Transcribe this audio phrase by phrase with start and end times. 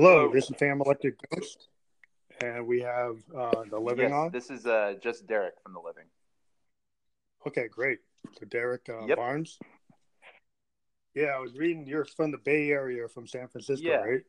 [0.00, 1.66] Hello, this is Fam Electric Ghost,
[2.40, 4.30] and we have uh, the living yes, on.
[4.30, 6.04] This is uh, just Derek from the living.
[7.48, 7.98] Okay, great.
[8.38, 9.16] So Derek uh, Yep.
[9.16, 9.58] Barnes.
[11.16, 13.96] Yeah, I was reading you're from the Bay Area, from San Francisco, Yeah.
[13.96, 14.22] right?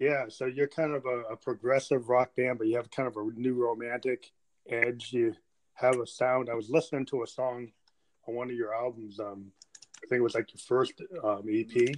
[0.00, 3.16] Yeah, so you're kind of a, a progressive rock band, but you have kind of
[3.16, 4.32] a new romantic
[4.68, 5.12] edge.
[5.12, 5.36] You
[5.74, 6.50] have a sound.
[6.50, 7.70] I was listening to a song
[8.26, 9.20] on one of your albums.
[9.20, 9.52] Um,
[10.02, 11.94] I think it was like your first um, EP,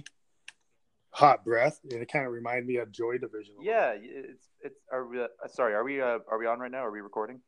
[1.15, 3.55] Hot Breath, and it kind of reminded me of Joy Division.
[3.61, 4.81] Yeah, it's it's.
[4.91, 5.21] Are we?
[5.21, 6.01] Uh, sorry, are we?
[6.01, 6.85] Uh, are we on right now?
[6.85, 7.39] Are we recording?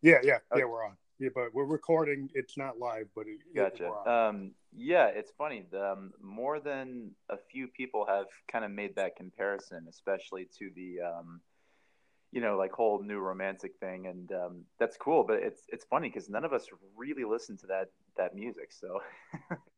[0.00, 0.60] Yeah, yeah, Okay.
[0.60, 0.64] yeah.
[0.64, 0.96] We're on.
[1.18, 2.30] Yeah, but we're recording.
[2.32, 3.90] It's not live, but it, Gotcha.
[4.10, 5.66] Um, yeah, it's funny.
[5.70, 10.70] The, um, more than a few people have kind of made that comparison, especially to
[10.74, 11.40] the, um,
[12.32, 15.24] you know, like whole new romantic thing, and um, that's cool.
[15.24, 18.72] But it's it's funny because none of us really listen to that that music.
[18.72, 19.00] So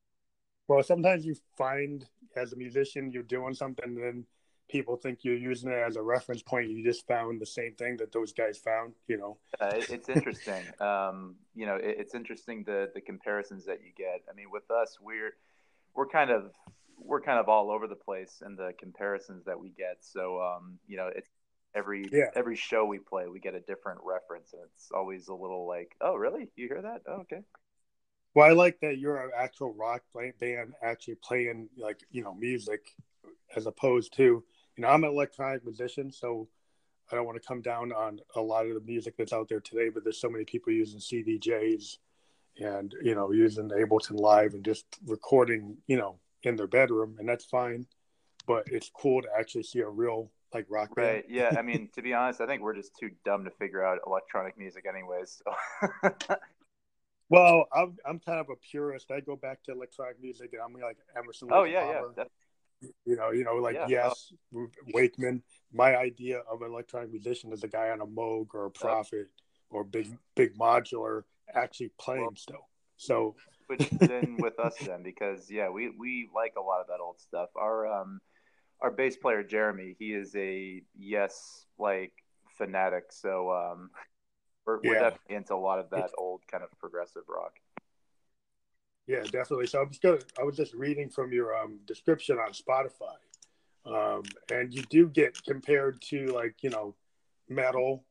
[0.68, 2.06] well, sometimes you find
[2.36, 4.26] as a musician you're doing something, and then
[4.68, 6.70] people think you're using it as a reference point.
[6.70, 8.94] You just found the same thing that those guys found.
[9.06, 9.38] You know.
[9.60, 10.64] uh, it's interesting.
[10.80, 14.22] um, you know, it, it's interesting the the comparisons that you get.
[14.30, 15.34] I mean, with us, we're
[15.94, 16.52] we're kind of
[16.98, 19.98] we're kind of all over the place in the comparisons that we get.
[20.00, 21.28] So, um, you know, it's
[21.74, 22.30] every Yeah.
[22.34, 25.94] every show we play, we get a different reference, and it's always a little like,
[26.00, 26.50] oh, really?
[26.56, 27.02] You hear that?
[27.06, 27.42] Oh, okay.
[28.36, 32.94] Well, I like that you're an actual rock band actually playing like you know music,
[33.56, 34.44] as opposed to you
[34.76, 36.46] know I'm an electronic musician, so
[37.10, 39.60] I don't want to come down on a lot of the music that's out there
[39.60, 39.88] today.
[39.88, 41.96] But there's so many people using CDJs
[42.58, 47.26] and you know using Ableton Live and just recording you know in their bedroom, and
[47.26, 47.86] that's fine.
[48.46, 51.08] But it's cool to actually see a real like rock band.
[51.08, 51.24] Right.
[51.26, 51.54] Yeah.
[51.56, 54.58] I mean, to be honest, I think we're just too dumb to figure out electronic
[54.58, 55.40] music, anyways.
[55.42, 56.10] So.
[57.28, 59.10] Well, I'm I'm kind of a purist.
[59.10, 61.48] I go back to electronic music, and I'm like Emerson.
[61.50, 61.98] oh Lake and yeah, yeah.
[62.00, 62.14] Palmer.
[62.16, 62.28] Def-
[63.06, 63.86] you know, you know, like Yeah.
[63.88, 64.32] yes,
[64.92, 65.42] Wakeman.
[65.72, 69.28] My idea of an electronic musician is a guy on a Moog or a Prophet
[69.70, 71.22] or big big modular
[71.54, 72.68] actually playing Well- still.
[72.96, 73.34] So
[73.66, 77.00] which is in with us then because yeah we we like a lot of that
[77.00, 78.20] old stuff our um
[78.80, 82.12] our bass player jeremy he is a yes like
[82.56, 83.90] fanatic so um
[84.66, 87.60] we're, we're definitely into a lot of that old kind of progressive rock
[89.06, 89.68] yeah, definitely.
[89.68, 93.16] So I'm just gonna, I was just reading from your um, description on Spotify,
[93.86, 96.94] um, and you do get compared to like you know
[97.48, 98.04] metal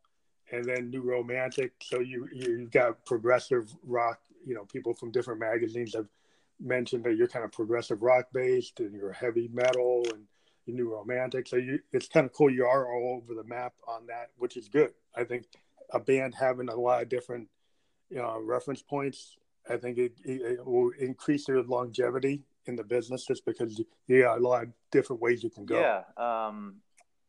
[0.51, 1.73] and then new romantic.
[1.81, 4.19] So you you've got progressive rock.
[4.45, 6.07] You know, people from different magazines have
[6.61, 10.23] mentioned that you're kind of progressive rock based, and you're heavy metal and
[10.65, 11.47] you're new romantic.
[11.49, 12.49] So you, it's kind of cool.
[12.49, 14.93] You are all over the map on that, which is good.
[15.13, 15.45] I think
[15.91, 17.47] a band having a lot of different
[18.09, 19.37] you know, reference points.
[19.69, 24.37] I think it, it, will increase their longevity in the business just because you got
[24.37, 25.79] a lot of different ways you can go.
[25.79, 26.75] yeah um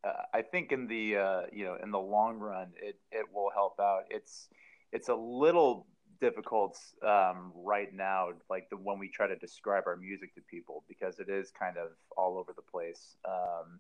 [0.05, 3.51] uh, i think in the uh you know in the long run it it will
[3.55, 4.49] help out it's
[4.93, 5.87] it's a little
[6.21, 10.85] difficult um right now like the when we try to describe our music to people
[10.89, 13.79] because it is kind of all over the place um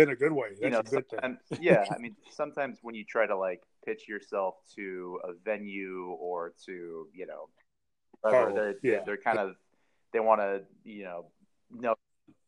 [0.00, 0.48] in a good way.
[0.50, 1.38] That's you know, a good thing.
[1.60, 1.84] yeah.
[1.94, 7.06] I mean, sometimes when you try to like pitch yourself to a venue or to
[7.14, 7.48] you know,
[8.22, 9.00] whatever, Oh, they're yeah.
[9.04, 9.56] they're kind of
[10.12, 11.26] they want to you know
[11.70, 11.94] know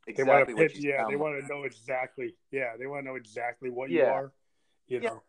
[0.07, 1.05] They exactly what pitch, yeah.
[1.09, 2.73] They want to know exactly, yeah.
[2.79, 4.33] They want to know exactly what you are,
[4.87, 5.11] you Yeah.
[5.11, 5.23] know,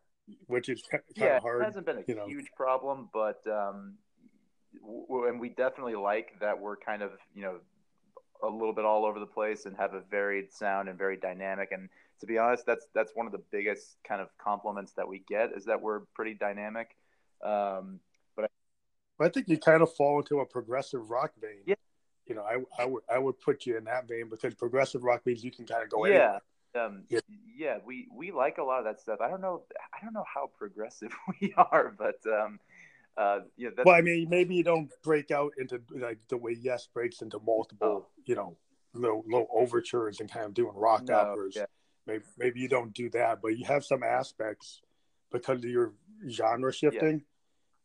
[0.48, 1.62] which is kind yeah, of hard.
[1.62, 2.28] it hasn't been a you know.
[2.28, 3.96] huge problem, but um,
[4.82, 7.60] w- and we definitely like that we're kind of you know
[8.44, 11.72] a little bit all over the place and have a varied sound and very dynamic.
[11.72, 11.90] And
[12.20, 15.52] to be honest, that's that's one of the biggest kind of compliments that we get
[15.56, 16.96] is that we're pretty dynamic.
[17.44, 18.00] Um,
[18.36, 18.50] but
[19.28, 21.62] I think you kind of fall into a progressive rock vein.
[21.66, 21.76] Yeah.
[22.28, 25.26] You know, I, I would I would put you in that vein because progressive rock
[25.26, 26.40] means you can kind of go yeah.
[26.76, 27.20] Um, Yeah.
[27.56, 29.22] yeah, we, we like a lot of that stuff.
[29.22, 32.60] I don't know, I don't know how progressive we are, but um,
[33.16, 36.86] uh, yeah, Well, I mean, maybe you don't break out into like the way Yes
[36.94, 38.08] breaks into multiple, Oh.
[38.26, 38.58] you know,
[38.94, 41.54] little, little overtures and kind of doing rock No, operas.
[41.56, 41.66] yeah.
[42.08, 44.82] Maybe, maybe you don't do that, but you have some aspects
[45.32, 45.94] because of your
[46.30, 47.24] genre shifting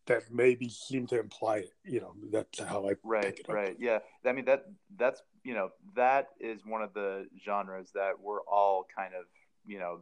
[0.07, 1.73] that maybe seem to imply it.
[1.85, 3.55] You know, that's how I right pick it up.
[3.55, 4.65] right yeah i mean that
[4.99, 9.25] that's you know that is one of the genres that we're all kind of
[9.67, 10.01] you know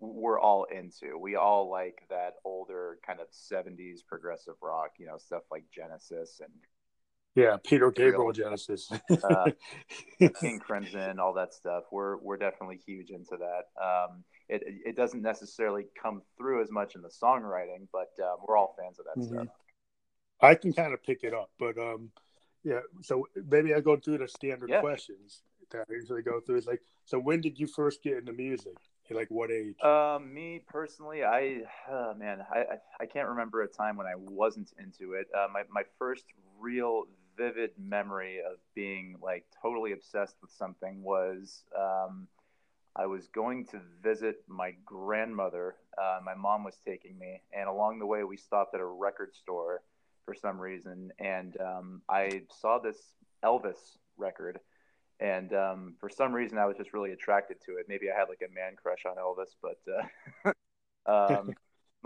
[0.00, 5.16] we're all into we all like that older kind of 70s progressive rock you know
[5.16, 6.52] stuff like genesis and
[7.36, 8.90] Yeah, Peter Gabriel Genesis.
[9.22, 9.50] Uh,
[10.40, 15.22] king crimson all that stuff we're we're definitely huge into that um it it doesn't
[15.22, 19.20] necessarily come through as much in the songwriting but um, we're all fans of that
[19.22, 19.44] Mhm.
[19.44, 19.56] stuff
[20.40, 22.10] I can kind of pick it up, but um,
[22.62, 22.80] yeah.
[23.00, 24.80] So maybe I go through the standard Yeah.
[24.80, 25.42] questions.
[25.70, 26.58] that I usually go through.
[26.58, 28.76] Is like, so when did you first get into music?
[29.10, 29.80] Like what age?
[29.82, 34.72] Um, me personally, I uh, man, I, I can't remember a time when I wasn't
[34.78, 35.26] into it.
[35.34, 36.24] Uh, my my first
[36.60, 37.04] real
[37.36, 42.26] vivid memory of being like totally obsessed with something was um,
[42.94, 45.76] I was going to visit my grandmother.
[46.00, 49.34] Uh, my mom was taking me, and along the way, we stopped at a record
[49.34, 49.82] store
[50.24, 52.96] for some reason, and um, I saw this
[53.44, 54.60] Elvis record
[55.20, 57.86] and um, for some reason I was just really attracted to it.
[57.88, 59.78] Maybe I had like a man crush on Elvis, but
[61.06, 61.54] uh, um,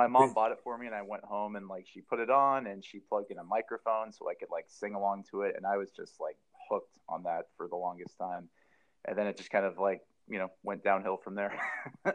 [0.00, 2.30] my mom bought it for me, and I went home and like she put it
[2.30, 5.54] on and she plugged in a microphone so I could like sing along to it,
[5.56, 6.36] and I was just like
[6.70, 8.48] hooked on that for the longest time,
[9.04, 11.52] and then it just kind of like you know went downhill from there.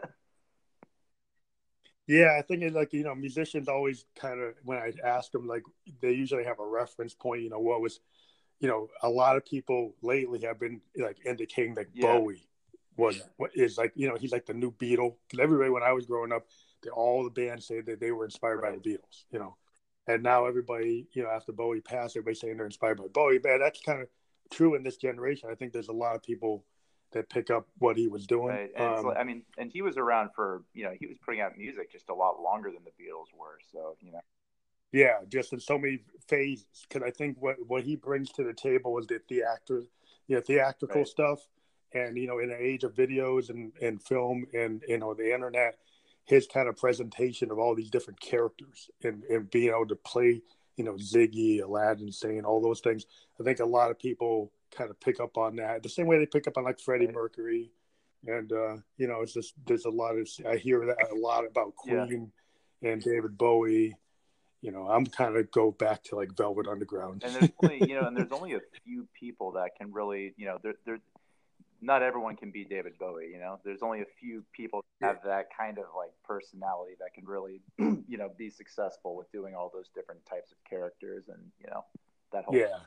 [2.07, 5.47] yeah, I think it, like you know musicians always kind of when I ask them
[5.47, 5.63] like
[6.01, 7.43] they usually have a reference point.
[7.43, 7.99] You know what was
[8.59, 12.07] you know, a lot of people lately have been like indicating that yeah.
[12.07, 12.47] Bowie
[12.97, 15.15] was what is like, you know, he's like the new Beatle.
[15.27, 16.47] Because everybody, when I was growing up,
[16.93, 19.55] all the bands say that they were inspired by the Beatles, you know.
[20.07, 23.39] And now everybody, you know, after Bowie passed, everybody's saying they're inspired by Bowie.
[23.43, 24.07] Man, that's kind of
[24.51, 25.49] true in this generation.
[25.51, 26.63] I think there's a lot of people
[27.11, 28.49] that pick up what he was doing.
[28.49, 28.71] Right.
[28.75, 31.57] And um, I mean, and he was around for, you know, he was putting out
[31.57, 33.57] music just a lot longer than the Beatles were.
[33.71, 34.21] So, you know.
[34.91, 36.65] Yeah, just in so many phases.
[36.87, 39.83] Because I think what what he brings to the table is the theater,
[40.27, 41.07] you know, theatrical right.
[41.07, 41.39] stuff,
[41.93, 45.33] and you know, in the age of videos and and film and you know the
[45.33, 45.79] internet,
[46.25, 50.41] his kind of presentation of all these different characters and and being able to play,
[50.75, 53.05] you know, Ziggy, Aladdin, Sane all those things.
[53.39, 56.17] I think a lot of people kind of pick up on that the same way
[56.17, 57.07] they pick up on like Freddie.
[57.07, 57.71] Mercury,
[58.25, 61.45] and uh, you know, it's just there's a lot of I hear that a lot
[61.45, 62.31] about Queen
[62.81, 62.91] yeah.
[62.91, 63.95] and David Bowie
[64.65, 67.23] you know, I'm kind of go back to like Velvet Underground.
[67.23, 70.47] and there's only, you know, and there's only a few people that can really, you
[70.47, 70.97] know, there, there,
[71.85, 73.29] not everyone can be David Bowie.
[73.31, 77.13] You know, there's only a few people that have that kind of like personality that
[77.13, 81.39] can really, you know, be successful with doing all those different types of characters and
[81.59, 81.85] you know
[82.31, 82.55] that whole.
[82.55, 82.79] Yeah.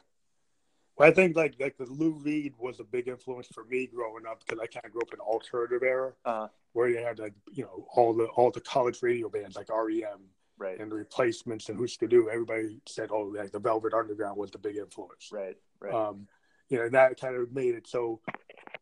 [0.97, 4.27] Well, I think like like the Lou Reed was a big influence for me growing
[4.27, 6.49] up because I kind of grew up in alternative era uh-huh.
[6.73, 10.29] where you had like you know all the all the college radio bands like REM
[10.59, 10.79] right.
[10.79, 12.29] and the replacements and Husker Du.
[12.29, 15.31] everybody said, oh, like the Velvet Underground was the big influence.
[15.33, 15.95] Right, right.
[15.95, 16.27] Um,
[16.69, 18.21] you know, and that kind of made it so,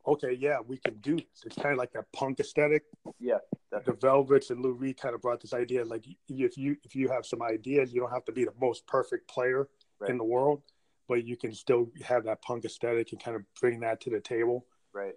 [0.06, 1.44] okay, yeah, we can do this.
[1.44, 2.84] It's kind of like that punk aesthetic.
[3.18, 3.38] Yeah.
[3.70, 3.92] Definitely.
[4.00, 7.08] The Velvets and Lou Reed kind of brought this idea, like if you if you
[7.08, 9.68] have some ideas, you don't have to be the most perfect player
[9.98, 10.10] right.
[10.10, 10.62] in the world,
[11.08, 14.20] but you can still have that punk aesthetic and kind of bring that to the
[14.20, 14.66] table.
[14.92, 15.14] Right.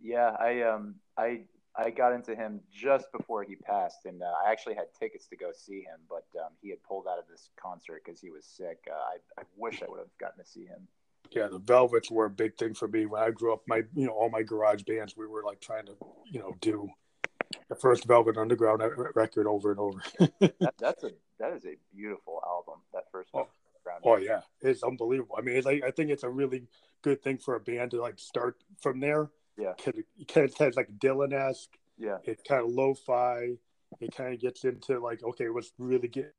[0.00, 1.44] Yeah, I um I
[1.76, 5.36] I got into him just before he passed, and uh, I actually had tickets to
[5.36, 8.44] go see him, but um, he had pulled out of this concert because he was
[8.44, 8.78] sick.
[8.90, 10.88] Uh, I, I wish I would have gotten to see him.
[11.30, 13.62] Yeah, the Velvets were a big thing for me when I grew up.
[13.66, 15.96] My, you know, all my garage bands, we were like trying to,
[16.30, 16.88] you know, do
[17.68, 18.82] the first Velvet Underground
[19.14, 20.02] record over and over.
[20.40, 22.80] that, that's a that is a beautiful album.
[22.92, 23.48] That first oh,
[24.04, 25.36] Oh yeah, it's unbelievable.
[25.38, 26.66] I mean, it's like I think it's a really
[27.02, 29.72] good thing for a band to like start from there yeah.
[29.76, 31.76] Kind of, kind of like Dylan esque.
[31.98, 32.18] Yeah.
[32.24, 33.56] It's kind of lo fi.
[34.00, 36.32] It kind of gets into like, okay, let's really get,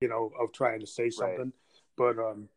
[0.00, 1.52] you know, of trying to say something.
[1.96, 2.16] Right.
[2.16, 2.48] But, um,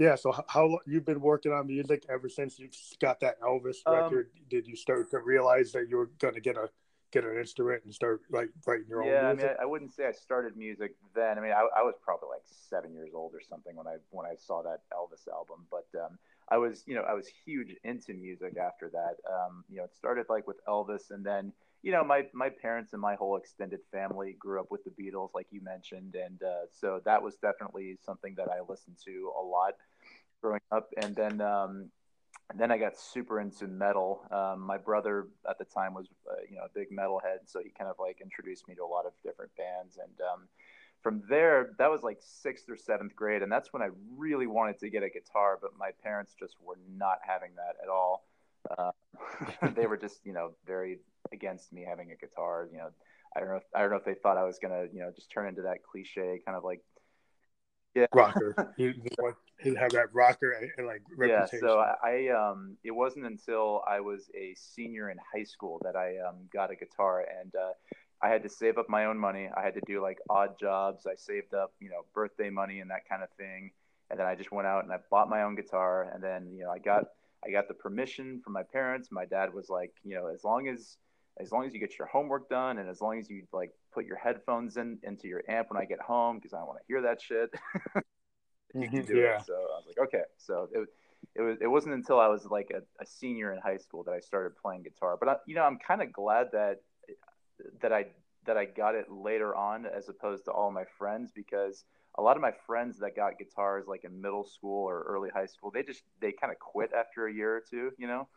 [0.00, 0.14] yeah.
[0.14, 2.68] So how, how you've been working on music ever since you
[3.00, 4.30] got that Elvis um, record?
[4.48, 6.70] Did you start to realize that you were going to get a
[7.12, 9.42] get an instrument and start like writing your yeah, own music?
[9.42, 11.38] Yeah, I mean, I, I, wouldn't say I started music then.
[11.38, 14.26] I mean, I, I, was probably like seven years old or something when I when
[14.26, 15.66] I saw that Elvis album.
[15.70, 19.16] But um, I was, you know, I was huge into music after that.
[19.30, 21.52] Um, you know, it started like with Elvis, and then,
[21.82, 25.30] you know, my my parents and my whole extended family grew up with the Beatles,
[25.34, 29.42] like you mentioned, and uh, so that was definitely something that I listened to a
[29.42, 29.74] lot
[30.40, 30.90] growing up.
[31.00, 31.90] And then, um,
[32.50, 34.22] and then I got super into metal.
[34.30, 37.70] Um, my brother at the time was, uh, you know, a big metalhead, so he
[37.70, 40.48] kind of like introduced me to a lot of different bands, and um,
[41.02, 44.78] from there, that was like sixth or seventh grade, and that's when I really wanted
[44.80, 48.26] to get a guitar, but my parents just were not having that at all.
[48.76, 48.90] Uh,
[49.74, 50.98] they were just, you know, very
[51.32, 52.68] against me having a guitar.
[52.70, 52.90] You know,
[53.34, 53.56] I don't know.
[53.56, 55.62] If, I don't know if they thought I was gonna, you know, just turn into
[55.62, 56.82] that cliche kind of like,
[57.94, 58.74] yeah, rocker.
[58.76, 58.92] he,
[59.62, 61.60] he have that rocker and like reputation.
[61.62, 61.68] Yeah.
[61.68, 65.96] So I, I, um, it wasn't until I was a senior in high school that
[65.96, 67.72] I um got a guitar, and uh,
[68.22, 69.48] I had to save up my own money.
[69.54, 71.06] I had to do like odd jobs.
[71.06, 73.70] I saved up, you know, birthday money and that kind of thing.
[74.10, 76.10] And then I just went out and I bought my own guitar.
[76.12, 77.04] And then, you know, I got
[77.46, 79.08] I got the permission from my parents.
[79.10, 80.96] My dad was like, you know, as long as
[81.40, 84.04] as long as you get your homework done and as long as you like put
[84.04, 86.84] your headphones in into your amp when I get home because I don't want to
[86.86, 87.50] hear that shit.
[88.74, 88.96] you mm-hmm.
[88.96, 89.38] can do yeah.
[89.38, 89.46] it.
[89.46, 90.22] So I was like, okay.
[90.38, 90.88] So it,
[91.34, 94.12] it was it wasn't until I was like a, a senior in high school that
[94.12, 95.16] I started playing guitar.
[95.18, 96.80] But I, you know, I'm kind of glad that
[97.80, 98.06] that I
[98.46, 101.84] that I got it later on as opposed to all my friends because
[102.18, 105.46] a lot of my friends that got guitars like in middle school or early high
[105.46, 108.28] school, they just they kind of quit after a year or two, you know.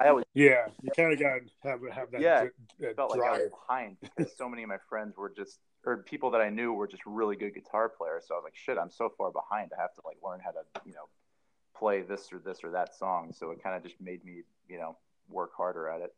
[0.00, 2.20] I always yeah, you kind of got to have have that.
[2.20, 2.44] Yeah,
[2.78, 3.20] that felt drive.
[3.20, 6.40] like I was behind because so many of my friends were just or people that
[6.40, 8.24] I knew were just really good guitar players.
[8.26, 9.70] So I was like, shit, I'm so far behind.
[9.76, 11.08] I have to like learn how to you know
[11.76, 13.32] play this or this or that song.
[13.32, 14.96] So it kind of just made me you know
[15.28, 16.14] work harder at it.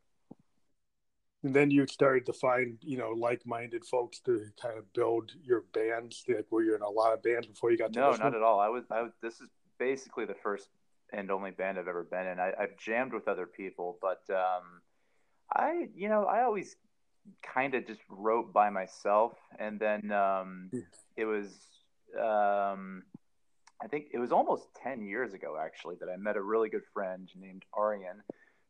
[1.43, 5.63] And then you started to find, you know, like-minded folks to kind of build your
[5.73, 6.23] bands.
[6.27, 7.99] Like, were you in a lot of bands before you got to?
[7.99, 8.59] No, not at all.
[8.59, 8.83] I was.
[8.91, 9.11] I was.
[9.23, 9.49] This is
[9.79, 10.69] basically the first
[11.11, 12.39] and only band I've ever been in.
[12.39, 14.81] I, have jammed with other people, but um,
[15.53, 16.75] I, you know, I always
[17.41, 20.69] kind of just wrote by myself, and then um,
[21.15, 21.47] it was,
[22.17, 23.03] um,
[23.81, 26.85] I think it was almost ten years ago actually that I met a really good
[26.93, 28.21] friend named Arian,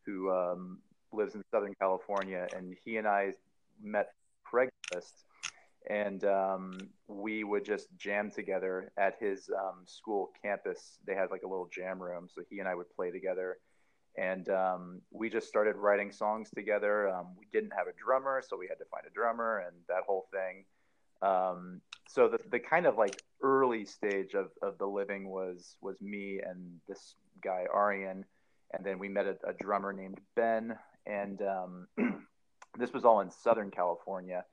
[0.06, 0.80] who um,
[1.12, 3.34] lives in Southern California, and he and I
[3.82, 4.10] met
[4.52, 5.24] Craigslist,
[5.90, 6.78] and um,
[7.08, 11.00] we would just jam together at his um, school campus.
[11.06, 13.58] They had like a little jam room, so he and I would play together,
[14.18, 17.10] and um, we just started writing songs together.
[17.10, 20.04] Um, we didn't have a drummer, so we had to find a drummer, and that
[20.06, 20.66] whole thing.
[21.22, 26.02] Um, so the, the kind of like early stage of, of the living was was
[26.02, 28.26] me and this guy Arian,
[28.74, 31.88] and then we met a, a drummer named Ben and um,
[32.78, 34.46] this was all in Southern California.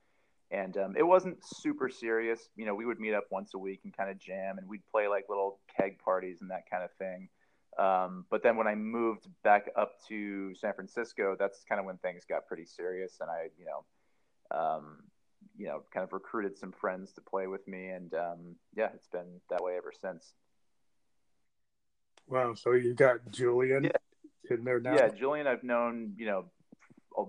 [0.50, 2.48] And um, it wasn't super serious.
[2.56, 4.86] You know, we would meet up once a week and kind of jam, and we'd
[4.90, 7.28] play like little keg parties and that kind of thing.
[7.78, 11.98] Um, but then when I moved back up to San Francisco, that's kind of when
[11.98, 14.98] things got pretty serious, and I, you know, um,
[15.56, 19.06] you know, kind of recruited some friends to play with me, and um, yeah, it's
[19.06, 20.32] been that way ever since.
[22.26, 22.54] Wow!
[22.54, 23.84] So you got Julian.
[23.84, 23.90] Yeah
[24.50, 24.94] in there now?
[24.94, 26.44] Yeah, Julian, I've known you know
[27.16, 27.24] a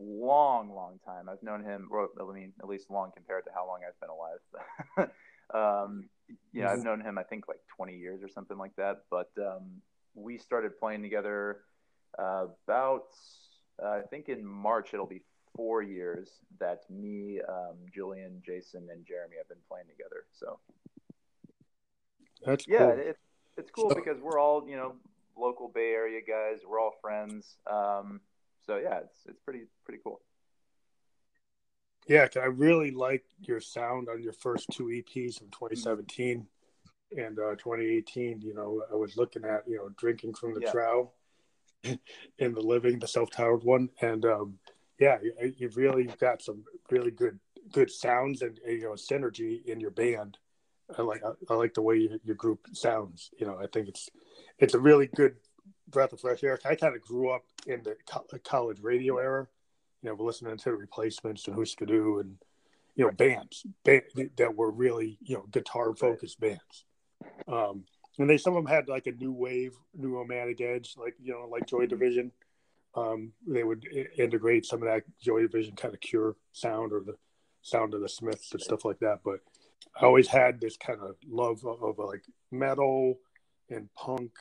[0.00, 1.28] long, long time.
[1.28, 1.88] I've known him.
[1.90, 5.10] Well, I mean, at least long compared to how long I've been alive.
[5.88, 6.08] um,
[6.52, 6.84] yeah, I've mm-hmm.
[6.84, 7.18] known him.
[7.18, 9.02] I think like 20 years or something like that.
[9.10, 9.82] But um,
[10.14, 11.60] we started playing together
[12.18, 13.06] uh, about
[13.82, 15.22] uh, I think in March it'll be
[15.56, 20.24] four years that me, um, Julian, Jason, and Jeremy have been playing together.
[20.32, 20.58] So
[22.44, 22.90] that's yeah, cool.
[22.98, 23.18] it,
[23.56, 24.94] it's cool so, because we're all you know
[25.36, 26.60] local Bay Area guys.
[26.66, 27.56] We're all friends.
[27.70, 28.20] Um,
[28.66, 30.20] so yeah, it's it's pretty pretty cool.
[32.08, 36.46] Yeah, I really like your sound on your first two EPs from 2017
[37.16, 38.40] and uh, 2018.
[38.40, 40.70] You know, I was looking at you know drinking from the yeah.
[40.70, 41.08] trough
[42.38, 44.58] in the living, the self-titled one, and um,
[44.98, 47.38] yeah, you, you've really got some really good
[47.70, 50.38] good sounds and you know synergy in your band.
[50.98, 53.30] I like I, I like the way your, your group sounds.
[53.38, 54.08] You know, I think it's
[54.58, 55.36] it's a really good
[55.88, 56.58] breath of fresh air.
[56.64, 59.46] I kind of grew up in the college radio era,
[60.02, 62.36] you know, listening to the replacements and Husker Du and,
[62.96, 64.02] you know, bands, band,
[64.36, 66.84] that were really, you know, guitar focused bands.
[67.48, 67.84] Um,
[68.18, 71.32] and they, some of them had like a new wave, new romantic edge, like, you
[71.32, 71.90] know, like Joy mm-hmm.
[71.90, 72.32] Division.
[72.94, 73.86] Um, they would
[74.18, 77.16] integrate some of that Joy Division kind of cure sound or the
[77.62, 79.20] sound of the Smiths and stuff like that.
[79.24, 79.40] But
[79.98, 83.18] I always had this kind of love of, of like metal,
[83.72, 84.32] and punk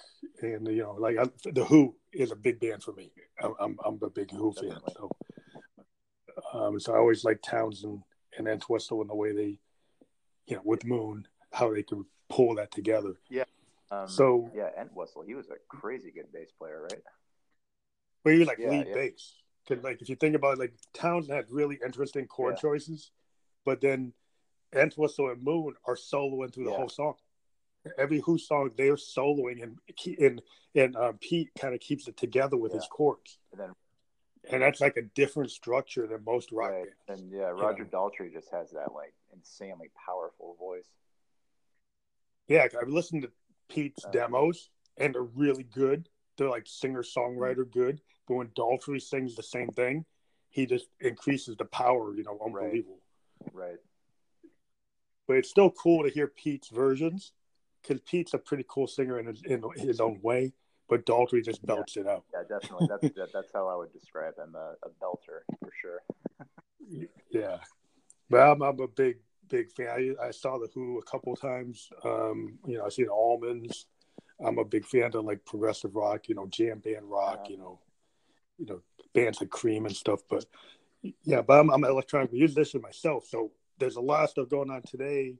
[0.42, 3.12] and you know like I, the Who is a big band for me.
[3.42, 5.10] I'm I'm a big Who fan, so
[6.54, 8.04] um, so I always like Townshend
[8.38, 9.60] and Entwistle and the way they,
[10.48, 13.14] you know, with Moon, how they could pull that together.
[13.30, 13.44] Yeah.
[13.92, 17.02] Um, so yeah, Entwistle, he was a crazy good bass player, right?
[18.24, 18.94] Well, you like yeah, lead yeah.
[18.94, 19.34] bass.
[19.68, 22.62] Cause like if you think about it, like Townshend had really interesting chord yeah.
[22.62, 23.12] choices,
[23.66, 24.14] but then
[24.74, 27.16] Entwistle and Moon are soloing through the whole song
[27.98, 29.78] every Who song they're soloing and
[30.20, 30.42] and
[30.76, 33.40] and um, Pete kind of keeps it together with his chords.
[33.52, 33.72] And, then,
[34.50, 36.86] and that's like a different structure than most rock right.
[37.08, 37.22] bands.
[37.22, 38.10] And yeah, Roger you know?
[38.10, 40.88] Daltrey just has that like insanely powerful voice.
[42.48, 43.32] Yeah, I've listened to
[43.70, 46.10] Pete's uh, demos and they're really good.
[46.38, 48.02] They're like singer songwriter good.
[48.28, 50.06] But when Daltrey sings the same thing,
[50.50, 52.16] he just increases the power.
[52.16, 53.00] You know, unbelievable.
[53.54, 53.66] Right.
[53.66, 53.78] right.
[55.28, 57.32] But it's still cool to hear Pete's versions
[57.82, 60.54] because Pete's a pretty cool singer in his, in his own way,
[60.92, 62.02] but Daltrey just belts yeah.
[62.02, 62.26] it out.
[62.34, 62.88] Yeah, definitely.
[62.90, 66.02] That's that, that's how I would describe him a, a belter for sure.
[67.32, 67.60] yeah,
[68.30, 69.88] but I'm, I'm, a big big fan.
[69.88, 71.90] I, I, saw the Who a couple times.
[72.04, 73.86] Um, you know, I see the Allmans.
[74.46, 76.28] I'm a big fan of like progressive rock.
[76.28, 77.46] You know, jam band rock.
[77.46, 77.52] Yeah.
[77.52, 77.80] You know,
[78.58, 78.82] you know
[79.14, 80.20] bands like Cream and stuff.
[80.30, 80.46] But
[81.24, 84.70] yeah, but I'm, I'm an electronic musician myself, so there's a lot of stuff going
[84.70, 85.36] on today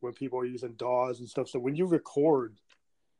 [0.00, 1.50] when people are using DAWs and stuff.
[1.50, 2.56] So when you record,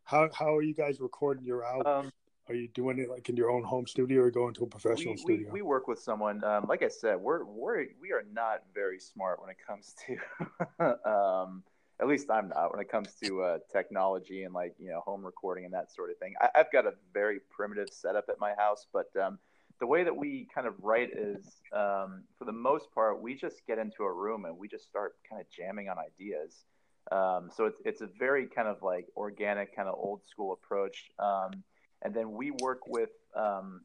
[0.06, 2.06] how how are you guys recording your albums?
[2.06, 2.12] Um,
[2.48, 5.14] are you doing it like in your own home studio or going to a professional
[5.14, 5.52] we, studio?
[5.52, 6.42] We, we work with someone.
[6.44, 11.10] Um, like I said, we're we're we are not very smart when it comes to.
[11.10, 11.62] um,
[12.00, 15.24] at least I'm not when it comes to uh, technology and like you know home
[15.24, 16.34] recording and that sort of thing.
[16.40, 19.40] I, have got a very primitive setup at my house, but um,
[19.80, 23.66] the way that we kind of write is, um, for the most part, we just
[23.66, 26.64] get into a room and we just start kind of jamming on ideas.
[27.12, 31.10] Um, so it's it's a very kind of like organic, kind of old school approach.
[31.18, 31.62] Um,
[32.02, 33.82] and then we work with um,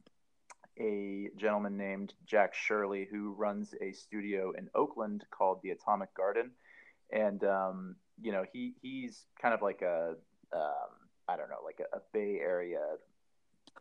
[0.80, 6.50] a gentleman named Jack Shirley who runs a studio in Oakland called the Atomic Garden,
[7.10, 10.14] and um, you know he he's kind of like a
[10.52, 10.90] um,
[11.28, 12.80] I don't know like a, a, Bay Area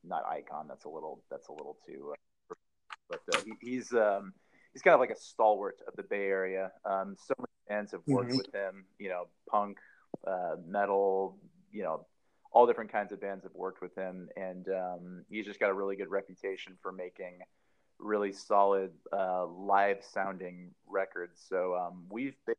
[0.04, 2.56] not icon that's a little that's a little too uh,
[3.10, 4.34] but uh, he, he's um,
[4.74, 6.72] he's kind of like a stalwart of the Bay Area.
[6.86, 8.38] So many bands have worked mm-hmm.
[8.38, 9.78] with him, you know, punk,
[10.28, 11.38] uh, metal,
[11.72, 12.06] you know,
[12.52, 15.74] all different kinds of bands have worked with him, and um, he's just got a
[15.74, 17.40] really good reputation for making
[17.98, 21.42] really solid uh, live sounding records.
[21.48, 22.56] So um, we've been.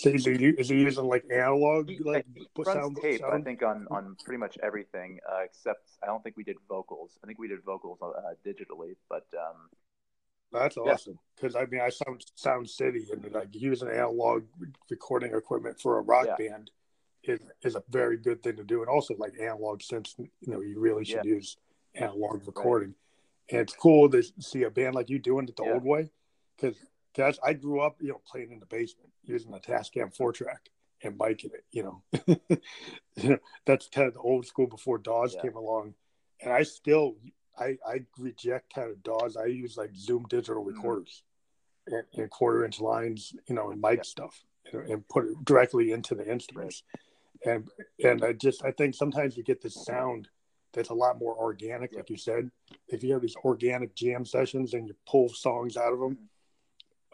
[0.00, 3.20] So is he, is he using like analog like he sound, tape?
[3.20, 3.32] Sound?
[3.32, 7.16] I think on on pretty much everything uh, except I don't think we did vocals.
[7.22, 9.70] I think we did vocals uh, digitally, but um,
[10.60, 11.60] that's awesome because yeah.
[11.60, 14.44] I mean I sound Sound City and like using analog
[14.90, 16.48] recording equipment for a rock yeah.
[16.48, 16.70] band
[17.26, 18.80] is, is a very good thing to do.
[18.80, 21.34] And also like analog since you know, you really should yeah.
[21.34, 21.56] use
[21.94, 22.94] analog recording.
[23.50, 26.10] And it's cool to see a band like you doing it the old way.
[26.60, 26.76] Cause,
[27.14, 30.70] cause I grew up, you know, playing in the basement using a Tascam four track
[31.02, 32.02] and biking it, you know,
[33.16, 35.94] you know, that's kind of the old school before DAWs came along.
[36.40, 37.16] And I still,
[37.58, 39.36] I, I reject kind of DAWs.
[39.36, 40.76] I use like Zoom digital mm-hmm.
[40.76, 41.22] recorders
[41.88, 41.96] mm-hmm.
[41.96, 44.42] and, and, quarter inch lines, you know, and mic stuff
[44.72, 46.82] and, and, put it directly into the instruments.
[47.44, 47.68] And
[48.02, 50.28] and I just I think sometimes you get this sound
[50.72, 52.50] that's a lot more organic, like you said.
[52.88, 56.18] If you have these organic jam sessions and you pull songs out of them,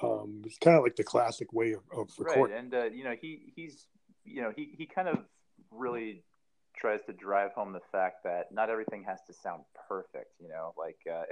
[0.02, 2.54] um, it's kind of like the classic way of, of recording.
[2.54, 3.86] Right, and uh, you know he he's
[4.24, 5.18] you know he he kind of
[5.70, 6.22] really
[6.80, 10.32] tries to drive home the fact that not everything has to sound perfect.
[10.40, 11.24] You know, like uh,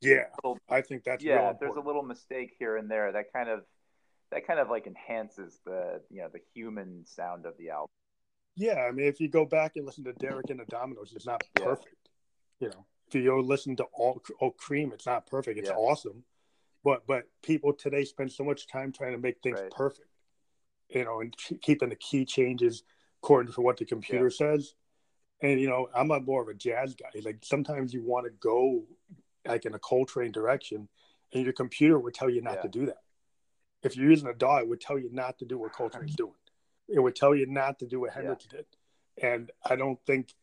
[0.00, 1.50] yeah, little, I think that's yeah.
[1.50, 3.60] If there's a little mistake here and there, that kind of
[4.32, 7.88] that kind of like enhances the you know the human sound of the album.
[8.56, 11.26] Yeah, I mean, if you go back and listen to Derek and the Dominos, it's
[11.26, 12.08] not perfect.
[12.60, 12.68] Yeah.
[12.68, 15.58] You know, if you go listen to all, all Cream, it's not perfect.
[15.58, 15.76] It's yeah.
[15.76, 16.24] awesome,
[16.84, 19.70] but but people today spend so much time trying to make things right.
[19.70, 20.08] perfect.
[20.90, 22.84] You know, and keeping the key changes
[23.24, 24.52] according to what the computer yeah.
[24.52, 24.74] says.
[25.40, 27.20] And you know, I'm a more of a jazz guy.
[27.22, 28.84] Like sometimes you want to go
[29.46, 30.88] like in a Coltrane direction,
[31.32, 32.62] and your computer would tell you not yeah.
[32.62, 33.02] to do that.
[33.82, 36.32] If you're using a DAW, it would tell you not to do what Coltrane's doing
[36.88, 38.58] it would tell you not to do what Hendrix yeah.
[38.58, 38.66] did.
[39.22, 40.34] And I don't think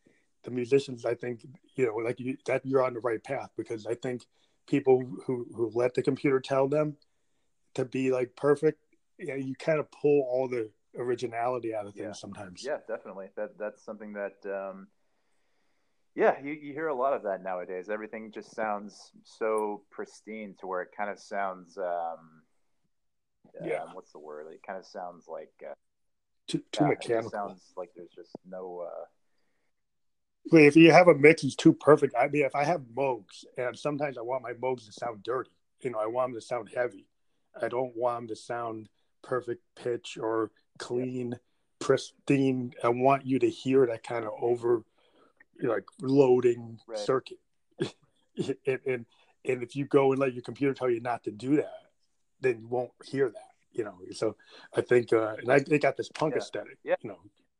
[0.44, 3.86] the musicians, I think, you know, like you, that you're on the right path because
[3.86, 4.26] I think
[4.66, 6.96] people who, who let the computer tell them
[7.74, 8.82] to be like perfect,
[9.18, 12.12] you, know, you kind of pull all the originality out of things yeah.
[12.12, 12.64] sometimes.
[12.64, 13.28] Yeah, definitely.
[13.36, 14.88] That that's something that, um,
[16.14, 17.88] yeah, you, you hear a lot of that nowadays.
[17.88, 22.42] Everything just sounds so pristine to where it kind of sounds, um,
[23.62, 23.82] yeah.
[23.82, 24.46] Um, what's the word?
[24.50, 25.74] It kind of sounds like, uh,
[26.48, 27.30] too, too yeah, mechanical.
[27.30, 28.86] sounds like there's just no.
[28.86, 30.56] Uh...
[30.56, 32.14] if you have a mix, it's too perfect.
[32.18, 35.50] I mean, if I have Moogs, and sometimes I want my Moogs to sound dirty.
[35.82, 37.06] You know, I want them to sound heavy.
[37.60, 38.88] I don't want them to sound
[39.22, 40.50] perfect pitch or
[40.82, 41.38] clean,
[41.78, 42.74] pristine.
[42.82, 44.82] I want you to hear that kind of over,
[45.62, 46.98] like loading right.
[46.98, 47.38] circuit.
[48.66, 49.06] and, and
[49.44, 51.72] and if you go and let your computer tell you not to do that,
[52.40, 53.94] then you won't hear that you know.
[54.12, 54.36] So
[54.76, 56.40] I think, uh, and I, they got this punk yeah.
[56.40, 56.94] aesthetic, yeah.
[57.00, 57.18] you know,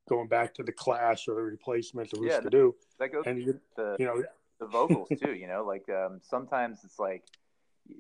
[0.09, 2.75] going back to the Clash or the Replacements or yeah, to do.
[2.99, 4.23] That goes and you, the, you know
[4.61, 5.35] the vocals too.
[5.35, 7.25] You know, like um, sometimes it's like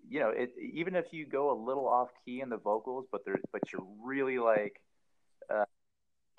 [0.09, 3.25] you know, it, even if you go a little off key in the vocals, but
[3.25, 4.81] they're but you're really like,
[5.53, 5.65] uh,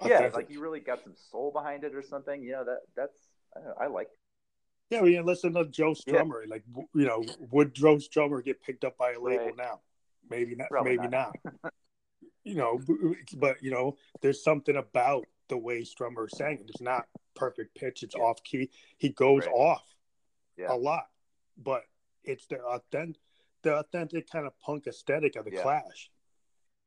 [0.06, 2.42] yeah, like you really got some soul behind it or something.
[2.42, 3.18] You know that that's
[3.56, 4.10] I, know, I like.
[4.90, 6.42] Yeah, we listen to Joe Strummer.
[6.46, 6.52] Yeah.
[6.52, 9.58] Like you know, would Joe Strummer get picked up by a label right.
[9.58, 9.80] now?
[10.30, 11.74] maybe not Probably maybe not, not.
[12.44, 12.80] you know
[13.38, 18.16] but you know there's something about the way strummer sang it's not perfect pitch it's
[18.18, 18.24] yeah.
[18.24, 19.54] off key he goes right.
[19.54, 19.84] off
[20.58, 20.72] yeah.
[20.72, 21.06] a lot
[21.62, 21.84] but
[22.24, 23.22] it's the authentic
[23.64, 26.10] the authentic kind of punk aesthetic of the clash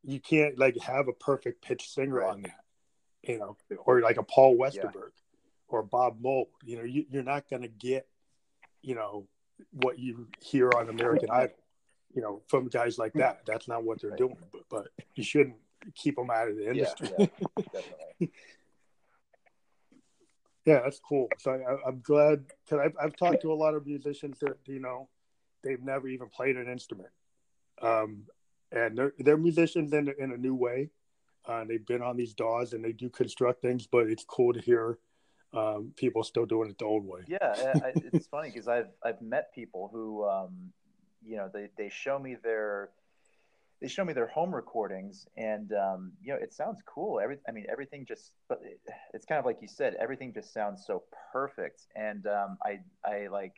[0.07, 2.31] you can't like have a perfect pitch singer right.
[2.31, 2.61] on that
[3.23, 5.11] you know or like a paul westerberg
[5.69, 8.07] or bob mould you know you, you're not going to get
[8.83, 9.27] you know
[9.73, 11.57] what you hear on american idol
[12.16, 13.42] you know, from guys like that.
[13.47, 14.19] That's not what they're right.
[14.19, 14.37] doing.
[14.51, 15.57] But, but, you shouldn't
[15.95, 17.11] keep them out of the industry.
[17.19, 17.27] Yeah,
[18.19, 18.29] yeah,
[20.64, 21.29] Yeah, that's cool.
[21.38, 24.81] So I, am glad because I've, I've talked to a lot of musicians that you
[24.81, 25.09] know
[25.62, 27.11] they've never even played an instrument,
[27.83, 28.23] um,
[28.72, 30.90] and they're they're musicians in in a new way.
[31.46, 34.61] Uh, they've been on these DAWs and they do construct things, but it's cool to
[34.61, 34.98] hear
[35.52, 37.20] um, people still doing it the old way.
[37.29, 37.38] Yeah,
[38.12, 40.72] it's funny because I've I've met people who, um,
[41.24, 42.90] you know, they they show me their
[43.81, 47.20] they show me their home recordings, and um, you know, it sounds cool.
[47.20, 48.81] Every I mean, everything just, but it,
[49.12, 51.87] it's kind of like you said, everything just sounds so perfect.
[51.94, 53.55] And um, I I like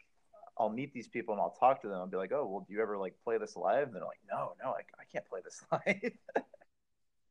[0.58, 1.98] I'll meet these people and I'll talk to them.
[1.98, 3.88] I'll be like, oh, well, do you ever like play this live?
[3.88, 6.44] And they're like, no, no, I, I can't play this live.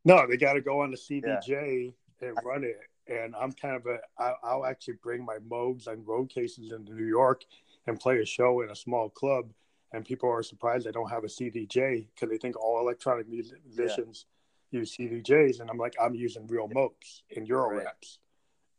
[0.05, 2.27] no, they got to go on the CDJ yeah.
[2.27, 2.77] and run it
[3.09, 6.93] and I'm kind of a I, I'll actually bring my Moogs and road cases into
[6.93, 7.43] New York
[7.85, 9.51] and play a show in a small club,
[9.93, 14.25] and people are surprised I don't have a CDJ because they think all electronic musicians
[14.71, 14.79] yeah.
[14.79, 17.83] use CDJs, and I'm like I'm using real Moogs in Euro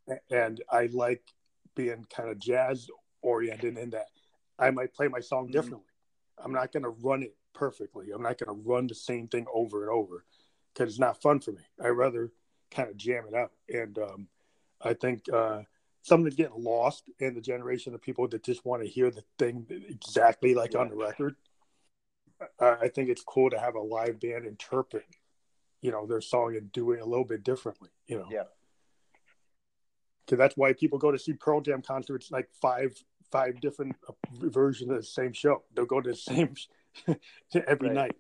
[0.08, 0.18] right.
[0.30, 1.22] and I like
[1.74, 2.88] being kind of jazz
[3.22, 4.08] oriented in that
[4.58, 5.52] I might play my song mm-hmm.
[5.52, 5.84] differently.
[6.42, 8.10] I'm not going to run it perfectly.
[8.14, 10.24] I'm not going to run the same thing over and over
[10.72, 11.62] because it's not fun for me.
[11.82, 12.30] I rather
[12.70, 13.52] kind of jam it out.
[13.68, 14.28] And um,
[14.80, 15.62] I think uh,
[16.02, 19.66] something's getting lost in the generation of people that just want to hear the thing
[19.88, 20.80] exactly like yeah.
[20.80, 21.36] on the record.
[22.60, 25.06] Uh, I think it's cool to have a live band interpret,
[25.82, 27.90] you know, their song and do it a little bit differently.
[28.06, 28.28] You know.
[28.30, 28.44] Yeah.
[30.24, 32.92] Because that's why people go to see Pearl Jam concerts like five
[33.30, 35.62] five different uh, versions of the same show.
[35.74, 36.54] They'll go to the same
[37.66, 37.94] every right.
[37.94, 38.16] night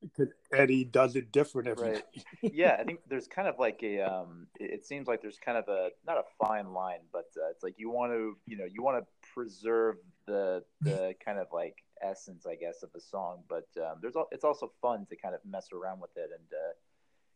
[0.00, 2.04] because Eddie does it different every right.
[2.42, 4.00] yeah, I think there's kind of like a.
[4.00, 7.62] Um, it seems like there's kind of a not a fine line, but uh, it's
[7.62, 11.76] like you want to, you know, you want to preserve the the kind of like
[12.02, 15.40] essence, I guess, of the song, but um, there's it's also fun to kind of
[15.44, 16.72] mess around with it, and uh,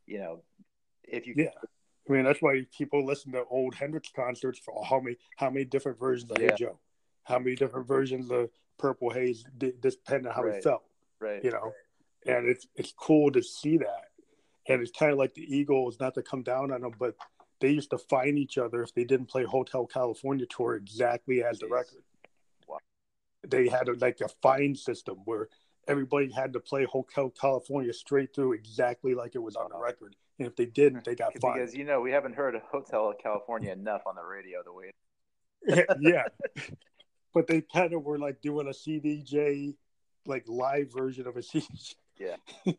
[0.07, 0.43] you know,
[1.05, 1.49] if you yeah.
[2.09, 5.65] I mean, that's why people listen to old Hendrix concerts for how many how many
[5.65, 6.51] different versions of yeah.
[6.51, 6.79] Hey Joe,
[7.25, 10.57] how many different versions of Purple Haze, depending on how right.
[10.57, 10.83] he felt.
[11.21, 11.43] Right.
[11.43, 11.73] You know,
[12.27, 14.09] and it's it's cool to see that.
[14.69, 17.17] And it's kind of like the Eagles, not to come down on them, but
[17.61, 21.59] they used to find each other if they didn't play Hotel California tour exactly as
[21.59, 22.03] the record.
[22.69, 22.79] Wow.
[23.49, 25.49] They had a, like a fine system where
[25.89, 29.85] everybody had to play Hotel California straight through exactly like it was on the uh-huh.
[29.85, 30.17] record.
[30.39, 31.11] And if they didn't, hmm.
[31.11, 31.55] they got fined.
[31.55, 34.91] Because you know we haven't heard Hotel California enough on the radio the way.
[36.01, 36.25] yeah,
[37.35, 39.75] but they kind of were like doing a CDJ
[40.27, 42.37] like live version of a CDJ yeah.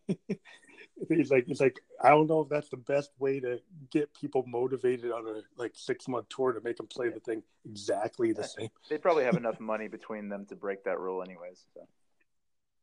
[1.09, 3.59] it's like it's like I don't know if that's the best way to
[3.91, 7.43] get people motivated on a like six month tour to make them play the thing
[7.65, 8.69] exactly the same.
[8.89, 11.65] They probably have enough money between them to break that rule, anyways.
[11.73, 11.87] So.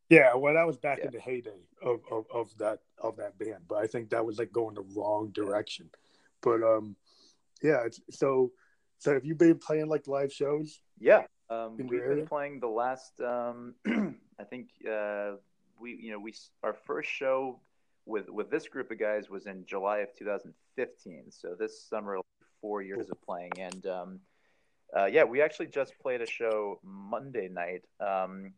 [0.08, 1.06] Yeah, well, that was back yeah.
[1.06, 4.38] in the heyday of, of, of that of that band, but I think that was
[4.38, 5.88] like going the wrong direction.
[6.42, 6.96] But um,
[7.62, 7.84] yeah.
[8.10, 8.50] so
[8.98, 10.80] so have you been playing like live shows?
[10.98, 15.32] Yeah, um, we've been playing the last um, I think uh,
[15.80, 17.60] we you know we our first show
[18.06, 21.24] with with this group of guys was in July of 2015.
[21.30, 22.20] So this summer,
[22.60, 24.20] four years of playing, and um,
[24.96, 28.52] uh, yeah, we actually just played a show Monday night um,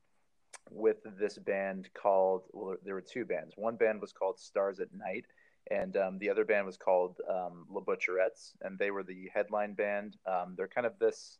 [0.71, 2.43] with this band called.
[2.53, 3.55] Well, there were two bands.
[3.57, 5.27] One band was called Stars at Night,
[5.71, 9.75] and um, the other band was called um, Le Butcherettes, and they were the headline
[9.75, 10.17] band.
[10.27, 11.39] Um, they're kind of this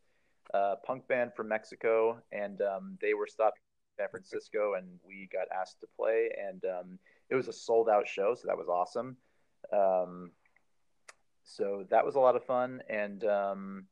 [0.55, 3.61] uh, punk band from Mexico, and um, they were stopping
[3.99, 6.99] in San Francisco, and we got asked to play, and um,
[7.31, 9.17] it was a sold out show, so that was awesome.
[9.73, 10.31] Um,
[11.45, 13.85] so that was a lot of fun, and um,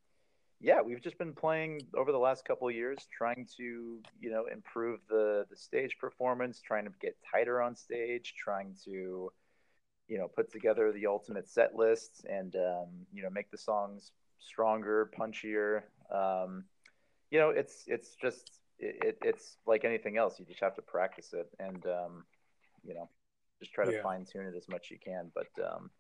[0.60, 5.00] yeah, we've just been playing over the last couple years, trying to you know improve
[5.08, 9.32] the the stage performance, trying to get tighter on stage, trying to
[10.06, 14.12] you know put together the ultimate set lists, and um, you know make the songs
[14.38, 15.82] stronger, punchier.
[16.12, 16.64] Um,
[17.31, 20.38] you know, it's it's just it, it's like anything else.
[20.38, 22.25] You just have to practice it and, um,
[22.83, 23.09] you know,
[23.61, 24.03] just try to yeah.
[24.03, 25.31] fine tune it as much as you can.
[25.35, 25.90] But, um,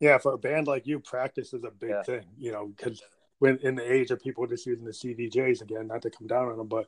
[0.00, 2.02] yeah, for a band like you, practice is a big yeah.
[2.02, 3.02] thing, you know, because
[3.38, 6.48] when in the age of people just using the CDJs again, not to come down
[6.48, 6.86] on them, but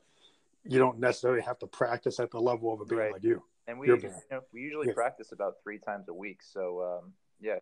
[0.64, 3.12] you don't necessarily have to practice at the level of a band right.
[3.12, 3.42] like you.
[3.68, 4.94] And we, you know, we usually yeah.
[4.94, 6.40] practice about three times a week.
[6.42, 7.58] So, um, yeah.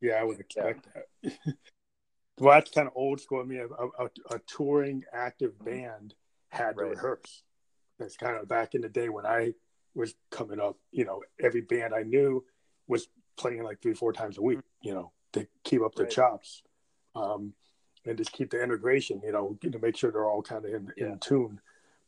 [0.00, 1.32] Yeah, I would expect that.
[2.38, 3.40] well, that's kind of old school.
[3.40, 5.64] I mean, a, a, a touring active mm-hmm.
[5.64, 6.14] band
[6.50, 6.90] had to right.
[6.90, 7.42] rehearse.
[7.98, 9.54] That's kind of back in the day when I
[9.94, 10.76] was coming up.
[10.92, 12.44] You know, every band I knew
[12.86, 14.60] was playing like three, four times a week.
[14.82, 16.12] You know, to keep up their right.
[16.14, 16.62] chops,
[17.14, 17.54] um,
[18.04, 19.22] and just keep the integration.
[19.24, 21.06] You know, to make sure they're all kind of in, yeah.
[21.06, 21.60] in tune.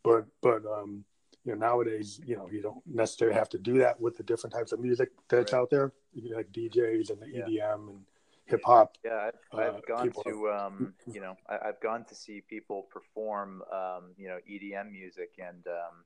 [0.04, 1.04] But but um,
[1.44, 4.52] you know, nowadays, you know, you don't necessarily have to do that with the different
[4.52, 5.58] types of music that's right.
[5.58, 5.92] out there.
[6.12, 8.00] You know, like DJs and the EDM and
[8.48, 8.96] hip hop.
[9.04, 12.86] Yeah, I've, I've uh, gone to um, you know I, have gone to see people
[12.90, 16.04] perform um, you know EDM music, and um,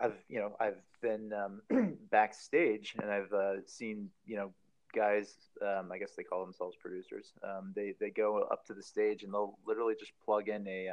[0.00, 1.62] I've you know I've been um,
[2.10, 4.52] backstage and I've uh, seen you know
[4.94, 7.32] guys um, I guess they call themselves producers.
[7.42, 10.90] Um, they they go up to the stage and they'll literally just plug in a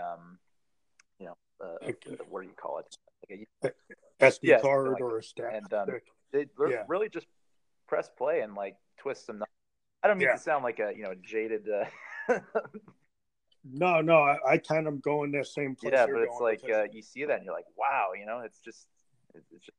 [1.20, 1.92] you know uh,
[2.30, 2.98] what do you call it?
[3.30, 5.54] Like a, SD yeah, card like, or a stack.
[5.54, 6.84] And they yeah.
[6.88, 7.28] really just
[7.88, 9.44] press play and like twist some.
[10.06, 10.36] I don't mean yeah.
[10.36, 11.65] to sound like a you know jaded.
[11.68, 12.39] Uh...
[13.65, 15.94] no, no, I, I, kind of go in that same place.
[15.96, 18.60] Yeah, but it's like uh, you see that and you're like, wow, you know, it's
[18.60, 18.86] just,
[19.34, 19.72] it's just.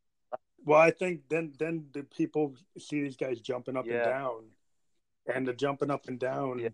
[0.64, 3.94] Well, I think then then the people see these guys jumping up yeah.
[3.94, 4.40] and down,
[5.32, 6.58] and the jumping up and down.
[6.58, 6.70] Yeah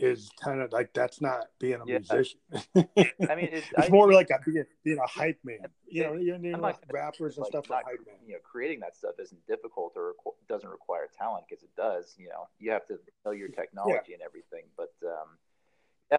[0.00, 1.98] is kind of like that's not being a yeah.
[1.98, 2.40] musician.
[2.54, 5.58] I mean, it's, it's I, more like a, being, being a hype man.
[5.88, 8.16] You know, you know, like rappers and like, stuff not, hype man.
[8.26, 10.14] You know, creating that stuff isn't difficult or
[10.48, 12.14] doesn't require talent because it does.
[12.18, 14.14] You know, you have to know your technology yeah.
[14.14, 14.64] and everything.
[14.76, 15.28] But um,
[16.10, 16.18] yeah.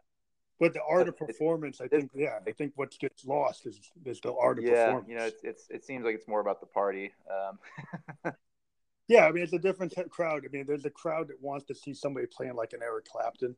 [0.60, 4.20] But the art of performance, I think, yeah, I think what gets lost is is
[4.22, 5.10] the art of yeah, performance.
[5.10, 7.12] you know, it's, it's it seems like it's more about the party.
[7.30, 8.34] Um,
[9.08, 10.44] yeah, I mean, it's a different crowd.
[10.46, 13.56] I mean, there's a crowd that wants to see somebody playing like an Eric Clapton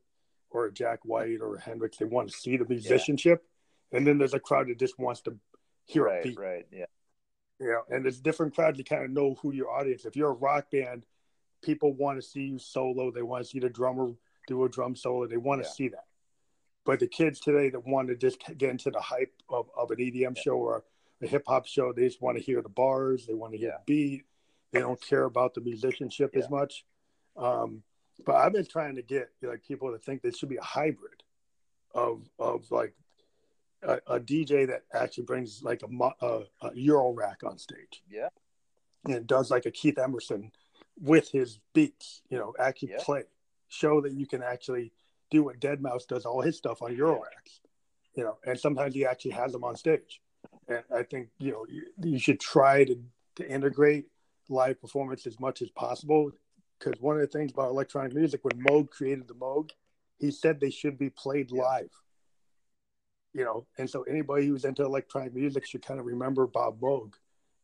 [0.52, 1.98] or a Jack White or a Hendrix.
[1.98, 3.44] They want to see the musicianship,
[3.92, 3.98] yeah.
[3.98, 5.36] and then there's a crowd that just wants to
[5.86, 6.40] hear right, a beat.
[6.40, 6.66] Right.
[6.72, 6.86] Yeah.
[7.60, 8.80] Yeah, and there's different crowds.
[8.80, 10.06] You kind of know who your audience.
[10.06, 11.06] If you're a rock band,
[11.62, 13.12] people want to see you solo.
[13.12, 14.14] They want to see the drummer
[14.48, 15.28] do a drum solo.
[15.28, 15.74] They want to yeah.
[15.74, 16.06] see that.
[16.86, 19.98] But the kids today that want to just get into the hype of, of an
[19.98, 20.42] EDM yeah.
[20.42, 20.84] show or
[21.22, 23.28] a hip hop show, they just want to hear the bars.
[23.28, 24.24] They want to hear the beat.
[24.72, 26.86] They don't care about the musicianship as much.
[27.38, 27.84] Um,
[28.26, 31.24] but I've been trying to get like people to think there should be a hybrid
[31.94, 32.94] of of like
[33.84, 38.04] a, a DJ that actually brings like a, a, a Eurorack on stage.
[38.10, 38.30] Yeah.
[39.06, 40.52] And does like a Keith Emerson
[41.00, 43.04] with his beats, you know, actually yeah.
[43.04, 43.24] play,
[43.68, 44.92] show that you can actually
[45.32, 47.62] do what Deadmau5 does all his stuff on Euroracks,
[48.16, 50.22] you know, and sometimes he actually has them on stage.
[50.68, 53.00] And I think, you know, you, you should try to,
[53.38, 54.06] to integrate
[54.50, 56.32] live performance as much as possible
[56.82, 59.70] because one of the things about electronic music, when Moog created the Moog,
[60.18, 61.62] he said they should be played yeah.
[61.62, 61.92] live.
[63.34, 67.14] You know, and so anybody who's into electronic music should kind of remember Bob Moog,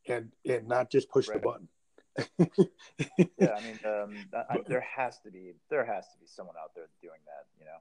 [0.07, 1.41] and and not just push right.
[1.41, 1.67] the button.
[3.37, 6.71] yeah, I mean, um, I, there has to be there has to be someone out
[6.73, 7.47] there doing that.
[7.59, 7.79] You know.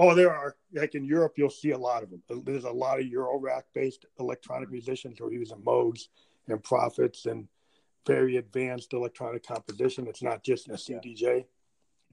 [0.00, 0.56] Oh, there are.
[0.72, 2.22] Like in Europe, you'll see a lot of them.
[2.44, 4.74] There's a lot of Eurorack based electronic mm-hmm.
[4.74, 6.08] musicians who are using Moogs
[6.48, 7.46] and Prophets and
[8.06, 10.06] very advanced electronic composition.
[10.06, 11.44] It's not just a CDJ.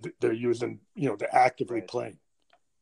[0.03, 0.11] Yeah.
[0.19, 1.87] They're using, you know, they're actively right.
[1.87, 2.19] playing,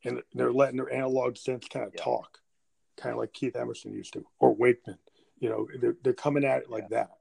[0.04, 2.04] and they're letting their analog synths kind of yeah.
[2.04, 2.40] talk,
[2.98, 4.98] kind of like Keith Emerson used to, or Wakeman.
[5.40, 6.98] You know, they're they're coming at it like yeah.
[6.98, 7.12] that,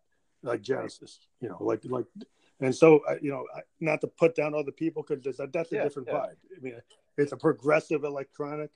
[0.43, 1.21] like Genesis.
[1.41, 2.07] You know, like like,
[2.61, 3.45] and so you know,
[3.81, 6.37] not to put down other people because that's a different vibe.
[6.57, 6.75] I mean,
[7.17, 8.71] it's a progressive electronic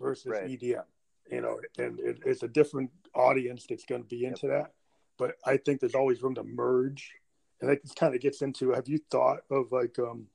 [0.00, 0.46] versus right.
[0.46, 0.82] EDM.
[1.30, 4.72] You know, and it, it's a different audience that's going to be into that
[5.18, 7.12] but I think there's always room to merge.
[7.60, 10.26] And it kind of gets into have you thought of like um,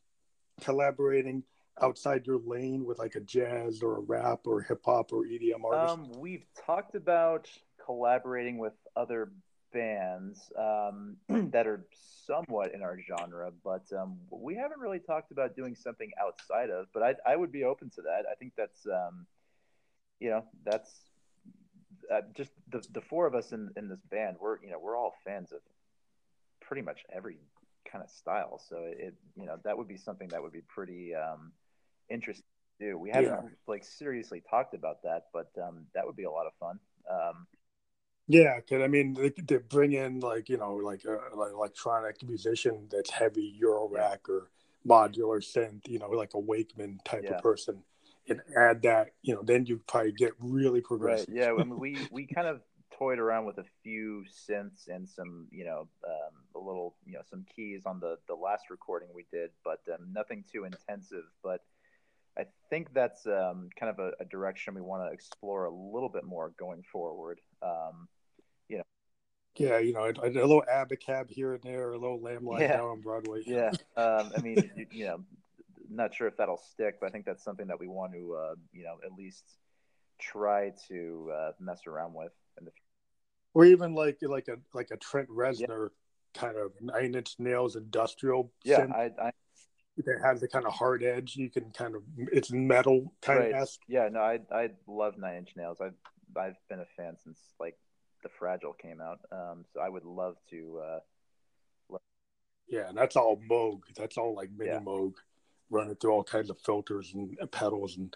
[0.61, 1.43] collaborating
[1.81, 5.63] outside your lane with like a jazz or a rap or hip hop or EDM
[5.63, 5.93] artist?
[5.93, 7.49] Um, we've talked about
[7.85, 9.31] collaborating with other
[9.71, 11.17] bands um,
[11.51, 11.85] that are
[12.25, 16.87] somewhat in our genre, but um, we haven't really talked about doing something outside of.
[16.93, 18.23] But I, I would be open to that.
[18.31, 19.25] I think that's, um,
[20.19, 21.08] you know, that's
[22.11, 24.97] uh, just the the four of us in in this band, we're you know we're
[24.97, 25.59] all fans of
[26.61, 27.37] pretty much every
[27.91, 28.61] kind of style.
[28.69, 31.51] So it you know that would be something that would be pretty um,
[32.09, 32.45] interesting
[32.79, 32.97] to do.
[32.97, 33.49] We haven't yeah.
[33.67, 36.79] like seriously talked about that, but um, that would be a lot of fun.
[37.09, 37.47] Um,
[38.27, 41.51] yeah, because I mean, they, they, bring in like you know like a uh, like
[41.51, 44.49] electronic musician that's heavy Eurorack or
[44.87, 47.35] modular synth, you know, like a Wakeman type yeah.
[47.35, 47.83] of person
[48.27, 51.27] and add that, you know, then you probably get really progressive.
[51.29, 51.38] Right.
[51.38, 51.51] Yeah.
[51.51, 52.62] I mean, we we kind of
[52.97, 57.21] toyed around with a few synths and some, you know, um, a little, you know,
[57.29, 61.23] some keys on the the last recording we did, but um, nothing too intensive.
[61.43, 61.62] But
[62.38, 66.10] I think that's um, kind of a, a, direction we want to explore a little
[66.10, 67.41] bit more going forward.
[67.62, 68.08] Um,
[68.67, 68.84] you know.
[69.58, 72.77] Yeah, you know, a, a little Abacab here and there, a little Lamb Lies yeah.
[72.77, 73.41] down on Broadway.
[73.45, 75.23] Yeah, um, I mean, you, you know,
[75.89, 78.56] not sure if that'll stick, but I think that's something that we want to, uh,
[78.71, 79.43] you know, at least
[80.19, 82.84] try to uh, mess around with in the future.
[83.54, 86.41] Or even like like a like a Trent Reznor yeah.
[86.41, 88.52] kind of nine inch nails industrial.
[88.63, 89.32] Yeah, I, I
[89.97, 91.36] that has the kind of hard edge.
[91.36, 93.52] You can kind of it's metal kind right.
[93.52, 93.82] of esque.
[93.88, 95.80] Yeah, no, I I love Nine Inch Nails.
[95.82, 95.95] I've
[96.38, 97.78] I've been a fan since like
[98.23, 99.19] the Fragile came out.
[99.32, 100.82] Um, so I would love to.
[100.84, 100.99] Uh,
[102.67, 103.82] yeah, and that's all Moog.
[103.95, 104.80] That's all like mini yeah.
[104.80, 105.13] Moog.
[105.69, 108.15] Running through all kinds of filters and pedals and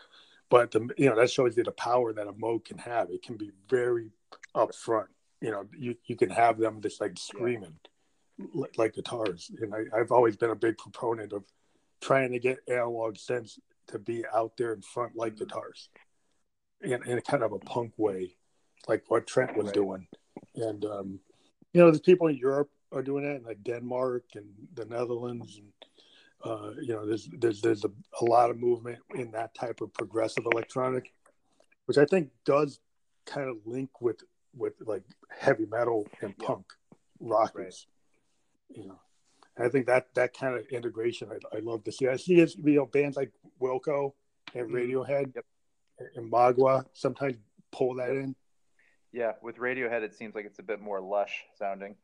[0.53, 3.09] but the you know that shows you the power that a Moog can have.
[3.09, 4.11] It can be very
[4.55, 5.07] upfront.
[5.41, 7.75] You know, you you can have them just like screaming
[8.37, 8.65] yeah.
[8.77, 9.49] like guitars.
[9.59, 11.43] And I, I've always been a big proponent of
[12.01, 15.45] trying to get analog synths to be out there in front like mm-hmm.
[15.45, 15.89] guitars,
[16.81, 18.35] in in a kind of a punk way,
[18.87, 19.73] like what Trent was right.
[19.73, 20.07] doing.
[20.55, 21.19] And um,
[21.73, 25.72] you know, there's people in Europe are doing that, like Denmark and the Netherlands, and
[26.43, 27.89] uh, you know, there's there's there's a,
[28.21, 31.13] a lot of movement in that type of progressive electronic,
[31.85, 32.79] which I think does
[33.25, 34.21] kind of link with
[34.55, 36.65] with like heavy metal and punk
[37.19, 37.87] rockers.
[38.69, 38.77] Right.
[38.77, 38.99] You know,
[39.55, 42.07] and I think that that kind of integration I, I love to see.
[42.07, 44.13] I see it, you know bands like Wilco
[44.53, 44.75] and mm-hmm.
[44.75, 45.45] Radiohead yep.
[46.15, 47.35] and Mogwai sometimes
[47.71, 48.35] pull that in.
[49.13, 51.95] Yeah, with Radiohead, it seems like it's a bit more lush sounding.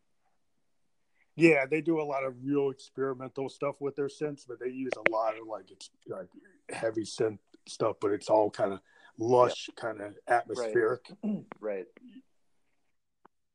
[1.39, 4.91] Yeah, they do a lot of real experimental stuff with their synths, but they use
[4.97, 6.27] a lot of like it's like
[6.69, 8.79] heavy synth stuff, but it's all kind of
[9.17, 11.01] lush, kind of atmospheric.
[11.23, 11.45] Right.
[11.61, 11.85] right.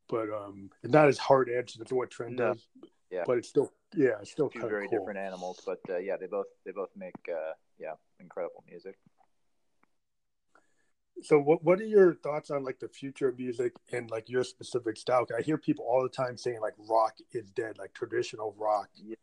[0.09, 2.55] But um, it's not as hard edged as what Trent no.
[2.55, 2.67] does.
[3.11, 3.25] Yeah.
[3.27, 4.99] But it's still yeah, it's still two very cool.
[4.99, 5.61] different animals.
[5.65, 8.97] But uh, yeah, they both they both make uh, yeah incredible music
[11.23, 14.45] so what what are your thoughts on like the future of music and like your
[14.45, 15.27] specific style?
[15.37, 19.17] I hear people all the time saying like rock is dead, like traditional rock, yeah.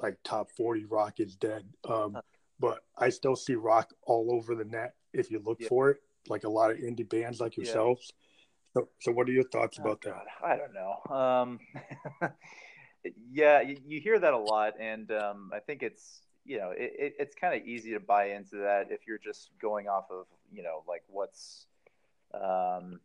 [0.00, 1.64] like top forty rock is dead.
[1.88, 2.18] Um,
[2.60, 5.68] but I still see rock all over the net if you look yeah.
[5.68, 8.12] for it, like a lot of indie bands like yourselves.
[8.74, 8.82] Yeah.
[8.82, 10.14] So, so what are your thoughts oh, about God.
[10.14, 10.46] that?
[10.46, 11.14] I don't know.
[11.14, 11.58] Um,
[13.30, 16.92] yeah, you, you, hear that a lot, and um, I think it's you know, it,
[16.98, 20.26] it, it's kind of easy to buy into that if you're just going off of,
[20.52, 21.66] you know, like what's,
[22.34, 23.00] um,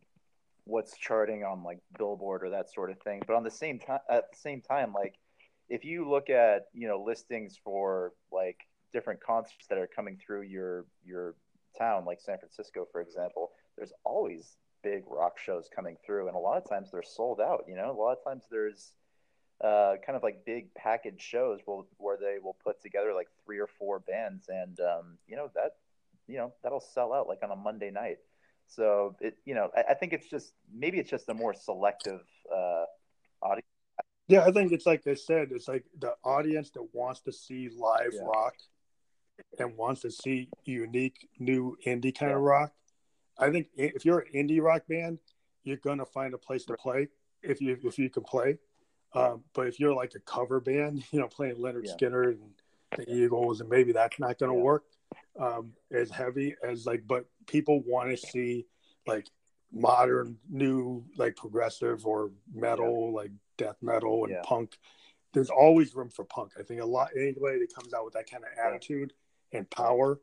[0.64, 3.22] what's charting on like Billboard or that sort of thing.
[3.26, 5.14] But on the same time, at the same time, like
[5.68, 8.60] if you look at, you know, listings for like
[8.92, 11.34] different concerts that are coming through your, your
[11.78, 16.28] town, like San Francisco, for example, there's always big rock shows coming through.
[16.28, 18.92] And a lot of times they're sold out, you know, a lot of times there's,
[19.62, 23.58] uh, kind of like big package shows will, where they will put together like three
[23.58, 25.72] or four bands, and um, you know that
[26.28, 28.18] you know that'll sell out like on a Monday night.
[28.68, 32.20] So it you know I, I think it's just maybe it's just a more selective
[32.54, 32.84] uh,
[33.42, 33.66] audience.
[34.28, 37.70] Yeah, I think it's like I said, it's like the audience that wants to see
[37.74, 38.20] live yeah.
[38.22, 38.54] rock
[39.58, 42.36] and wants to see unique, new indie kind yeah.
[42.36, 42.72] of rock.
[43.38, 45.18] I think if you're an indie rock band,
[45.64, 47.08] you're gonna find a place to play
[47.42, 48.58] if you if you can play.
[49.14, 51.94] Um, but if you're like a cover band, you know, playing Lynyrd yeah.
[51.94, 52.50] Skynyrd and
[52.96, 54.64] the Eagles, and maybe that's not going to yeah.
[54.64, 54.84] work
[55.38, 57.04] um, as heavy as like.
[57.06, 58.66] But people want to see
[59.06, 59.28] like
[59.72, 63.16] modern, new, like progressive or metal, yeah.
[63.16, 64.78] like death metal and punk.
[65.32, 66.52] There's always room for punk.
[66.58, 69.12] I think a lot anybody that comes out with that kind of attitude
[69.52, 70.20] and power,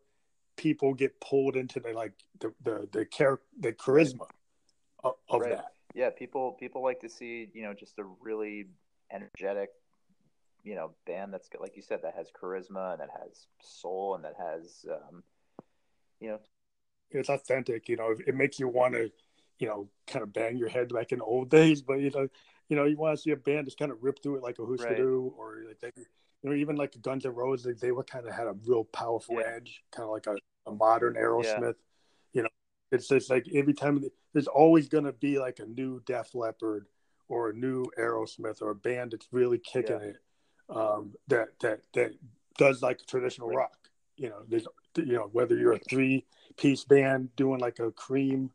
[0.58, 4.28] people get pulled into the like the the the, char- the charisma
[5.04, 5.51] of, of right.
[5.51, 8.67] that yeah, people people like to see you know just a really
[9.12, 9.69] energetic,
[10.65, 14.15] you know, band that's got, like you said that has charisma and that has soul
[14.15, 15.23] and that has, um,
[16.19, 16.39] you know,
[17.12, 17.88] it's authentic.
[17.88, 19.12] You know, it makes you want to,
[19.60, 21.84] you know, kind of bang your head like in the old days.
[21.84, 22.28] But you know,
[22.67, 24.58] you know, you want to see a band just kind of rip through it like
[24.58, 25.32] a Husker right.
[25.38, 25.91] or like they,
[26.41, 28.86] you know, even like Guns N' Roses, they, they were kind of had a real
[28.86, 29.56] powerful yeah.
[29.56, 31.62] edge, kind of like a, a modern Aerosmith.
[31.62, 31.71] Yeah.
[32.34, 32.49] You know,
[32.91, 36.88] it's just like every time there's always going to be like a new Def Leppard
[37.28, 40.08] or a new Aerosmith or a band that's really kicking yeah.
[40.08, 40.17] it
[40.69, 42.12] um, that that that
[42.58, 43.78] does like traditional rock.
[44.17, 46.25] You know, there's you know whether you're a three
[46.58, 48.51] piece band doing like a Cream,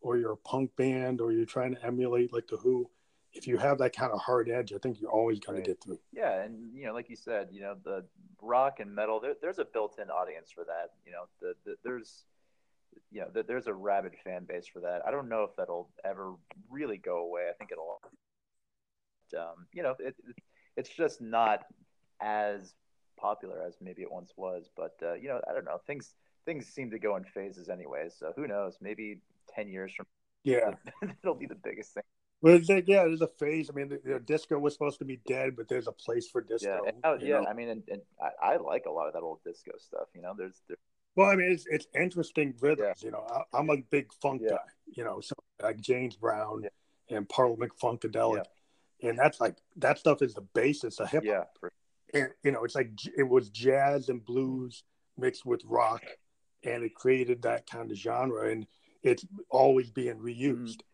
[0.00, 2.88] or you're a punk band, or you're trying to emulate like the Who.
[3.32, 5.64] If you have that kind of hard edge, I think you're always going right.
[5.64, 6.00] to get through.
[6.12, 8.04] Yeah, and you know, like you said, you know, the
[8.42, 10.90] rock and metal, there, there's a built-in audience for that.
[11.06, 12.24] You know, the, the there's
[13.10, 15.02] you know, there's a rabid fan base for that.
[15.06, 16.34] I don't know if that'll ever
[16.68, 17.42] really go away.
[17.50, 18.00] I think it'll,
[19.36, 20.36] um, you know, it, it,
[20.76, 21.64] it's just not
[22.20, 22.74] as
[23.18, 24.70] popular as maybe it once was.
[24.76, 25.80] But uh, you know, I don't know.
[25.86, 26.14] Things
[26.44, 28.08] things seem to go in phases anyway.
[28.16, 28.76] So who knows?
[28.80, 29.20] Maybe
[29.54, 30.06] ten years from
[30.44, 30.70] yeah,
[31.22, 32.02] it'll be the biggest thing.
[32.42, 33.68] Well, yeah, there's a phase.
[33.68, 36.40] I mean, the, the, disco was supposed to be dead, but there's a place for
[36.40, 36.80] disco.
[36.86, 37.40] Yeah, oh, yeah.
[37.40, 37.46] Know?
[37.46, 40.08] I mean, and, and I, I, like a lot of that old disco stuff.
[40.14, 40.78] You know, there's, there's
[41.16, 43.00] well, I mean, it's, it's interesting rhythms.
[43.02, 43.06] Yeah.
[43.06, 44.52] You know, I, am a big funk yeah.
[44.52, 44.56] guy.
[44.86, 46.64] You know, so like James Brown
[47.10, 48.44] and Parliament Funkadelic,
[49.02, 51.48] and that's like that stuff is the basis of hip hop.
[51.62, 54.84] Yeah, and you know, it's like it was jazz and blues
[55.16, 56.04] mixed with rock,
[56.64, 58.66] and it created that kind of genre, and
[59.02, 60.78] it's always being reused.
[60.78, 60.84] mm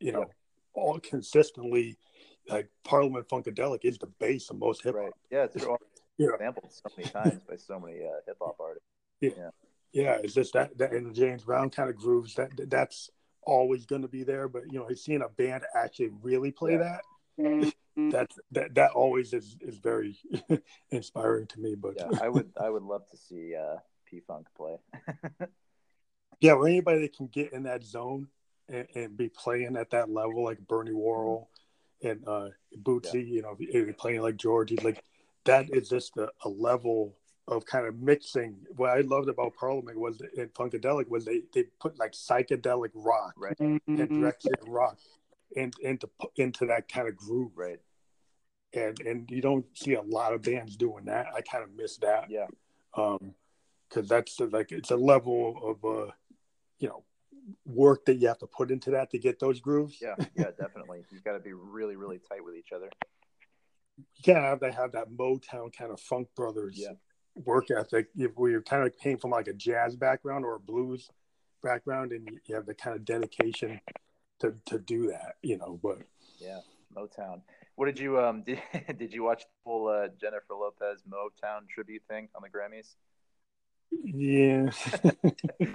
[0.00, 0.26] You know,
[0.74, 1.96] all consistently.
[2.48, 5.04] Like Parliament Funkadelic is the base of most hip hop.
[5.04, 5.12] Right.
[5.32, 5.66] Yeah, it's
[6.18, 6.28] yeah.
[6.38, 8.88] sampled so many times by so many uh, hip hop artists.
[9.20, 9.30] Yeah.
[9.36, 9.50] yeah.
[9.92, 13.10] yeah, It's just that, that and James Brown kind of grooves that that's
[13.42, 14.48] always going to be there.
[14.48, 16.78] But you know, seeing a band actually really play yeah.
[16.78, 17.00] that.
[17.38, 18.10] Mm-hmm.
[18.10, 20.18] That that that always is is very
[20.90, 21.74] inspiring to me.
[21.74, 24.76] But yeah, I would I would love to see uh, P Funk play.
[26.40, 28.28] yeah, or anybody that can get in that zone
[28.68, 31.48] and, and, be playing at that level, like Bernie Worrell
[32.02, 32.48] and uh,
[32.82, 33.20] Bootsy, yeah.
[33.20, 33.56] you know,
[33.94, 35.02] playing like Georgie, like
[35.44, 37.16] that is just a, a, level
[37.48, 38.56] of kind of mixing.
[38.76, 43.34] What I loved about Parliament was in Funkadelic was they they put like psychedelic rock
[43.36, 43.58] right.
[43.58, 44.98] and directed rock
[45.56, 47.80] and into into that kind of groove, right?
[48.74, 51.26] And and you don't see a lot of bands doing that.
[51.34, 52.46] I kind of miss that, yeah.
[52.96, 53.34] Um,
[53.88, 56.10] because that's like it's a level of uh,
[56.78, 57.04] you know,
[57.64, 59.98] work that you have to put into that to get those grooves.
[60.00, 61.04] Yeah, yeah, definitely.
[61.10, 62.90] You've got to be really, really tight with each other.
[63.96, 66.92] You can't have to have that Motown kind of Funk Brothers yeah.
[67.34, 68.08] work ethic.
[68.16, 71.08] If we are kind of came from like a jazz background or a blues
[71.62, 73.80] background, and you have the kind of dedication
[74.40, 75.78] to to do that, you know.
[75.82, 75.98] But
[76.38, 76.60] yeah,
[76.96, 77.42] Motown.
[77.76, 78.60] What did you um did,
[78.98, 82.94] did you watch the whole uh, Jennifer Lopez Motown tribute thing on the Grammys?
[83.90, 84.70] Yeah.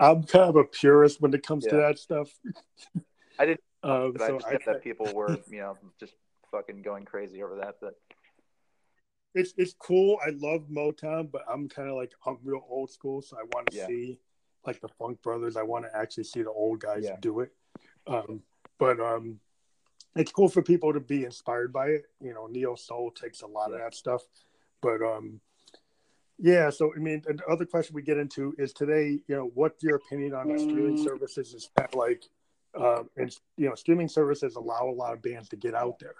[0.00, 1.70] I'm kind of a purist when it comes yeah.
[1.72, 2.28] to that stuff.
[3.38, 6.14] I didn't, um, but so I just I, that people were, you know, just
[6.50, 7.76] fucking going crazy over that.
[7.80, 7.94] But
[9.34, 10.18] it's it's cool.
[10.24, 13.70] I love Motown, but I'm kind of like I'm real old school, so I want
[13.70, 13.86] to yeah.
[13.86, 14.18] see
[14.66, 15.56] like the Funk Brothers.
[15.56, 17.16] I want to actually see the old guys yeah.
[17.20, 17.52] do it.
[18.06, 18.42] Um,
[18.78, 19.38] but um,
[20.16, 22.04] it's cool for people to be inspired by it.
[22.20, 23.76] You know, neo soul takes a lot yeah.
[23.76, 24.22] of that stuff,
[24.80, 25.40] but um,
[26.38, 26.70] yeah.
[26.70, 29.20] So I mean, the other question we get into is today.
[29.26, 31.04] You know, what's your opinion on streaming mm.
[31.04, 31.54] services?
[31.54, 32.24] Is that like,
[32.78, 36.16] um, and you know, streaming services allow a lot of bands to get out there,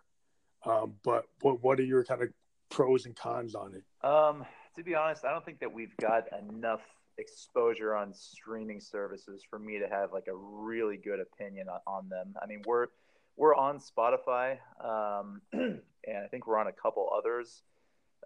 [0.64, 2.28] um, but what what are your kind of
[2.70, 4.06] pros and cons on it?
[4.06, 4.44] Um,
[4.76, 6.80] to be honest, I don't think that we've got enough
[7.18, 12.08] exposure on streaming services for me to have like a really good opinion on, on
[12.08, 12.34] them.
[12.42, 12.88] I mean, we're
[13.36, 15.80] we're on Spotify, um, and
[16.22, 17.62] I think we're on a couple others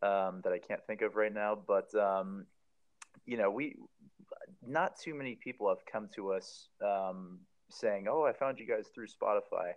[0.02, 1.56] um, that I can't think of right now.
[1.66, 2.46] But um,
[3.24, 3.76] you know, we
[4.66, 8.86] not too many people have come to us um, saying, "Oh, I found you guys
[8.94, 9.72] through Spotify."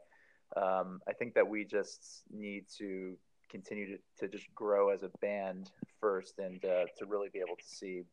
[0.57, 3.16] Um, I think that we just need to
[3.51, 7.55] continue to, to just grow as a band first, and uh, to really be able
[7.55, 8.03] to see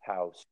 [0.00, 0.44] house.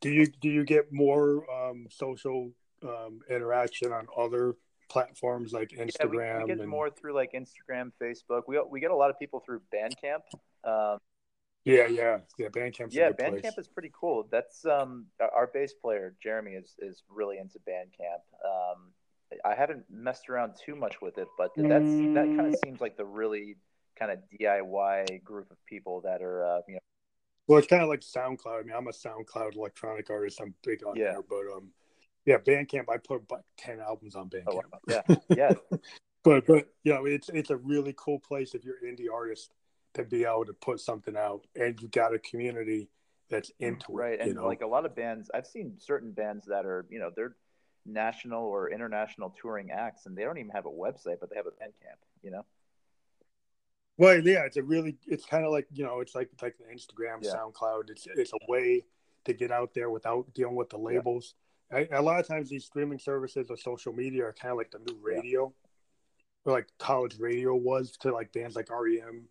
[0.00, 4.54] Do you do you get more um, social um, interaction on other
[4.88, 6.14] platforms like Instagram?
[6.14, 6.68] Yeah, we, we get and...
[6.68, 8.42] more through like Instagram, Facebook.
[8.46, 10.22] We we get a lot of people through Bandcamp.
[10.64, 10.98] Um,
[11.64, 12.48] yeah, yeah, yeah.
[12.48, 12.88] Bandcamp.
[12.90, 13.58] Yeah, Bandcamp place.
[13.58, 14.26] is pretty cool.
[14.30, 18.22] That's um our bass player Jeremy is is really into Bandcamp.
[18.44, 18.92] Um,
[19.44, 22.96] I haven't messed around too much with it, but that's that kind of seems like
[22.96, 23.56] the really
[23.98, 26.77] kind of DIY group of people that are uh, you know
[27.48, 28.60] well, it's kind of like SoundCloud.
[28.60, 30.38] I mean, I'm a SoundCloud electronic artist.
[30.40, 31.12] I'm big on yeah.
[31.12, 31.70] there, but um,
[32.26, 32.84] yeah, Bandcamp.
[32.90, 34.44] I put about ten albums on Bandcamp.
[34.48, 35.02] Oh, wow.
[35.08, 35.52] Yeah, yeah.
[36.24, 39.54] but but you know, it's it's a really cool place if you're indie artist
[39.94, 42.90] to be able to put something out, and you got a community
[43.30, 44.12] that's into right.
[44.12, 44.18] it.
[44.18, 44.46] Right, and know?
[44.46, 47.34] like a lot of bands, I've seen certain bands that are you know they're
[47.86, 51.46] national or international touring acts, and they don't even have a website, but they have
[51.46, 51.96] a Bandcamp.
[52.22, 52.44] You know.
[53.98, 56.64] Well, yeah, it's a really, it's kind of like you know, it's like like the
[56.72, 57.34] Instagram, yeah.
[57.34, 57.90] SoundCloud.
[57.90, 58.84] It's it's a way
[59.24, 61.34] to get out there without dealing with the labels.
[61.72, 61.78] Yeah.
[61.78, 64.70] I, a lot of times, these streaming services or social media are kind of like
[64.70, 65.52] the new radio,
[66.46, 66.52] yeah.
[66.52, 69.24] or like college radio was to like bands like REM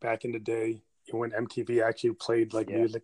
[0.00, 3.02] back in the day when MTV actually played like music.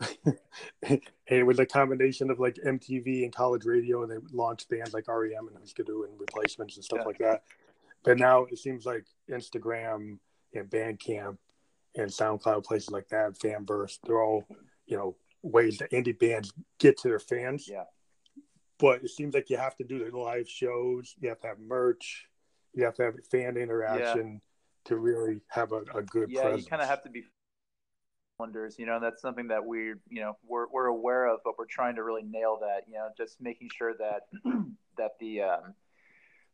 [0.24, 4.94] and it was a combination of like MTV and college radio, and they launched bands
[4.94, 7.42] like REM and Husker Du and replacements and stuff like that.
[8.02, 10.18] But now it seems like Instagram
[10.54, 11.36] and Bandcamp
[11.96, 14.44] and SoundCloud, places like that, Fanburst, they're all,
[14.86, 17.68] you know, ways that indie bands get to their fans.
[17.68, 17.84] Yeah.
[18.78, 21.60] But it seems like you have to do the live shows, you have to have
[21.60, 22.26] merch,
[22.72, 24.38] you have to have fan interaction yeah.
[24.86, 26.64] to really have a, a good yeah, presence.
[26.64, 27.22] you kind of have to be
[28.38, 29.78] wonders, you know, that's something that we,
[30.08, 33.08] you know, we're, we're aware of, but we're trying to really nail that, you know,
[33.16, 34.22] just making sure that,
[34.98, 35.74] that the, um,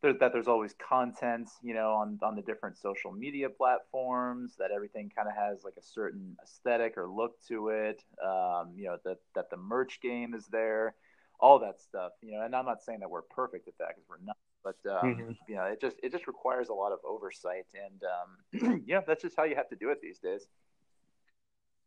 [0.02, 4.54] there, that there's always content, you know, on on the different social media platforms.
[4.58, 8.02] That everything kind of has like a certain aesthetic or look to it.
[8.24, 10.94] Um, you know, that that the merch game is there,
[11.38, 12.12] all that stuff.
[12.22, 14.36] You know, and I'm not saying that we're perfect at that because we're not.
[14.62, 15.32] But um, mm-hmm.
[15.48, 18.02] you know, it just it just requires a lot of oversight, and
[18.72, 20.46] um, yeah, that's just how you have to do it these days.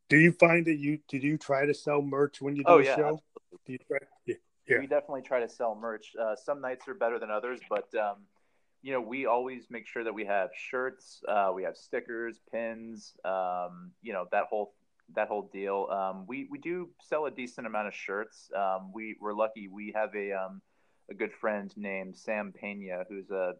[0.09, 2.79] Do you find that you did you try to sell merch when you do oh,
[2.79, 3.19] a yeah, show?
[3.65, 4.35] Do you try, yeah
[4.67, 4.79] yeah.
[4.79, 6.13] we definitely try to sell merch.
[6.19, 8.17] Uh, some nights are better than others, but um,
[8.81, 13.13] you know, we always make sure that we have shirts, uh, we have stickers, pins,
[13.23, 14.73] um, you know, that whole
[15.15, 15.87] that whole deal.
[15.91, 18.51] Um, we we do sell a decent amount of shirts.
[18.55, 19.67] Um, we we're lucky.
[19.67, 20.61] We have a um,
[21.09, 23.53] a good friend named Sam Pena, who's a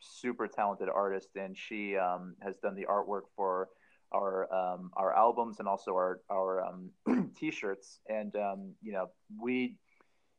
[0.00, 3.68] super talented artist, and she um, has done the artwork for
[4.12, 8.00] our um, our albums and also our our um, t-shirts.
[8.08, 9.76] And um, you know, we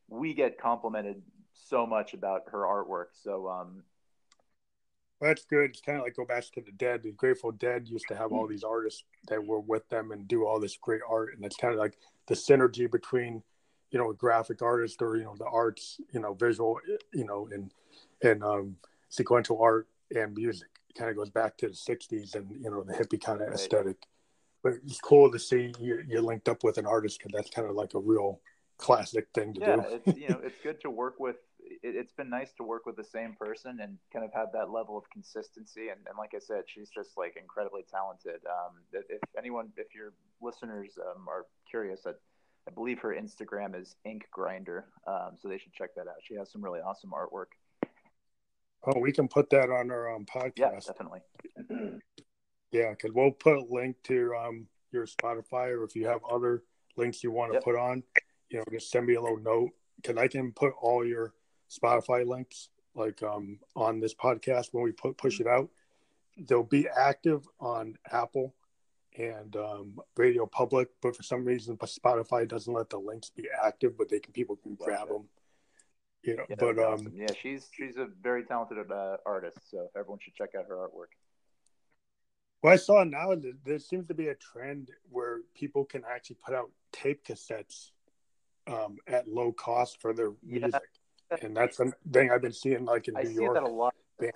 [0.07, 1.21] we get complimented
[1.53, 3.07] so much about her artwork.
[3.13, 3.83] So um,
[5.19, 5.71] well, that's good.
[5.71, 7.03] It's kind of like go back to the Dead.
[7.03, 10.45] The Grateful Dead used to have all these artists that were with them and do
[10.45, 11.97] all this great art, and it's kind of like
[12.27, 13.41] the synergy between
[13.91, 16.79] you know a graphic artist or you know the arts, you know, visual,
[17.13, 17.71] you know, and
[18.21, 18.75] and um,
[19.09, 20.67] sequential art and music.
[20.89, 23.47] It kind of goes back to the '60s and you know the hippie kind of
[23.47, 23.55] right.
[23.55, 23.97] aesthetic.
[24.63, 27.69] But it's cool to see you, you're linked up with an artist because that's kind
[27.69, 28.41] of like a real
[28.77, 29.83] classic thing to yeah, do.
[30.05, 31.37] it's you know it's good to work with.
[31.81, 34.69] It, has been nice to work with the same person and kind of have that
[34.69, 35.89] level of consistency.
[35.89, 38.41] And, and like I said, she's just like incredibly talented.
[38.45, 42.11] Um, if anyone, if your listeners um, are curious, I,
[42.67, 46.15] I believe her Instagram is Ink Grinder, um, so they should check that out.
[46.23, 47.53] She has some really awesome artwork.
[48.87, 50.51] Oh, we can put that on our um, podcast.
[50.57, 51.21] Yeah, definitely.
[52.71, 56.63] yeah, because we'll put a link to um, your Spotify, or if you have other
[56.95, 57.63] links you want to yep.
[57.63, 58.03] put on,
[58.49, 61.33] you know, just send me a little note because I can put all your
[61.69, 65.69] Spotify links like um, on this podcast when we put push it out.
[66.37, 68.53] They'll be active on Apple
[69.17, 73.97] and um, Radio Public, but for some reason, Spotify doesn't let the links be active,
[73.97, 75.25] but they can people can grab them.
[76.23, 77.13] You know, yeah, but um, awesome.
[77.15, 81.13] yeah, she's she's a very talented uh, artist, so everyone should check out her artwork.
[82.63, 86.37] Well, I saw now that there seems to be a trend where people can actually
[86.43, 87.91] put out tape cassettes
[88.67, 90.81] um, at low cost for their music,
[91.31, 91.37] yeah.
[91.41, 93.55] and that's the thing I've been seeing like in I New York.
[93.55, 93.93] that a lot.
[94.19, 94.33] Band,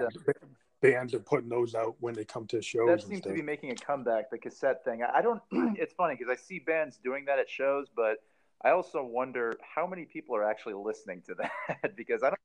[0.81, 2.87] bands are putting those out when they come to shows.
[2.87, 4.29] That seems to be making a comeback.
[4.29, 5.01] The cassette thing.
[5.03, 5.41] I don't.
[5.51, 8.17] it's funny because I see bands doing that at shows, but
[8.63, 11.35] I also wonder how many people are actually listening to
[11.81, 12.39] that because I don't.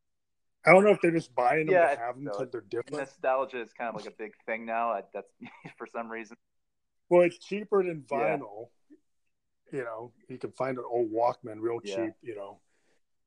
[0.67, 2.97] I don't know if they're just buying them yeah, to have them because they're different.
[2.97, 4.99] Nostalgia is kind of like a big thing now.
[5.13, 5.29] That's
[5.77, 6.37] for some reason.
[7.11, 8.69] Well, it's cheaper than vinyl.
[9.75, 11.97] You know, you can find an old Walkman real cheap.
[11.97, 12.11] Yeah.
[12.23, 12.59] You know,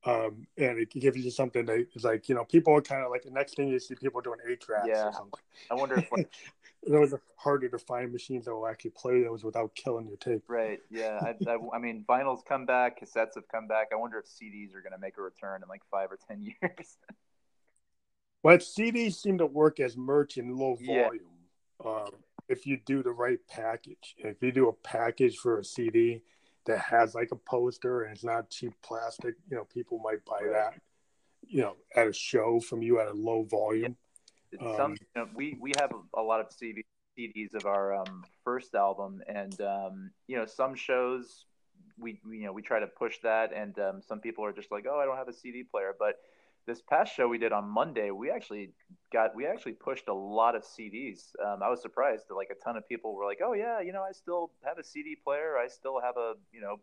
[0.05, 3.11] um, and it gives you something that is like you know people are kind of
[3.11, 5.07] like the next thing you see people doing eight tracks yeah.
[5.07, 5.41] or something.
[5.69, 6.31] I wonder if like,
[6.87, 10.43] those are harder to find machines that will actually play those without killing your tape.
[10.47, 10.79] Right.
[10.89, 11.19] Yeah.
[11.21, 13.87] I, I, I, mean, vinyls come back, cassettes have come back.
[13.91, 16.41] I wonder if CDs are going to make a return in like five or ten
[16.61, 16.97] years.
[18.41, 21.19] but CDs seem to work as merch in low volume.
[21.83, 21.91] Yeah.
[21.91, 22.11] Um,
[22.47, 26.21] if you do the right package, if you do a package for a CD
[26.67, 30.41] that has like a poster and it's not cheap plastic, you know, people might buy
[30.51, 30.75] that.
[31.47, 33.95] You know, at a show from you at a low volume.
[34.59, 36.83] Um, Some, you know, we we have a lot of CD,
[37.17, 41.45] CDs of our um, first album, and um, you know, some shows
[41.97, 44.71] we, we, you know we try to push that, and um, some people are just
[44.71, 46.15] like, oh, I don't have a CD player, but
[46.65, 48.71] this past show we did on Monday, we actually
[49.11, 51.31] got we actually pushed a lot of CDs.
[51.43, 53.93] Um, I was surprised that like a ton of people were like, "Oh yeah, you
[53.93, 55.57] know, I still have a CD player.
[55.57, 56.77] I still have a you know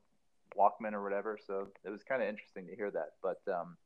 [0.58, 3.10] Walkman or whatever." So it was kind of interesting to hear that.
[3.22, 3.76] But um,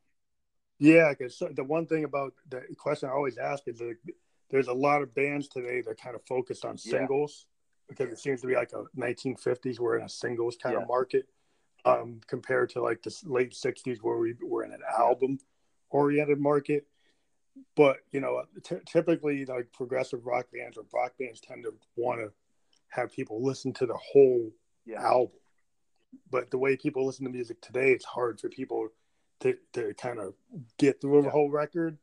[0.79, 3.97] yeah, because the one thing about the question I always ask is that
[4.51, 7.95] there's a lot of bands today that kind of focus on singles yeah.
[7.95, 10.83] because it seems to be like a 1950s we're in a singles kind yeah.
[10.83, 11.27] of market
[11.85, 15.39] um, compared to like the late 60s where we were in an album
[15.91, 16.87] oriented market.
[17.77, 22.21] But you know, t- typically like progressive rock bands or rock bands tend to want
[22.21, 22.33] to
[22.89, 24.51] have people listen to the whole
[24.85, 25.03] yeah.
[25.03, 25.37] album.
[26.31, 28.89] But the way people listen to music today, it's hard for people
[29.41, 30.35] to, to kind of
[30.79, 31.29] get through yeah.
[31.29, 31.99] a whole record.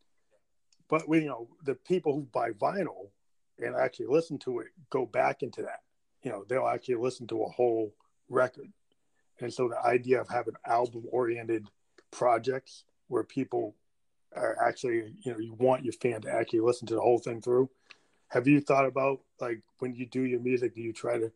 [0.87, 3.09] But we, you know, the people who buy vinyl
[3.57, 5.81] and actually listen to it go back into that.
[6.21, 7.93] You know, they'll actually listen to a whole
[8.29, 8.71] record.
[9.39, 11.67] And so the idea of having album oriented
[12.11, 13.75] projects where people
[14.35, 17.41] are actually, you know, you want your fan to actually listen to the whole thing
[17.41, 17.69] through.
[18.29, 21.31] Have you thought about like when you do your music, do you try to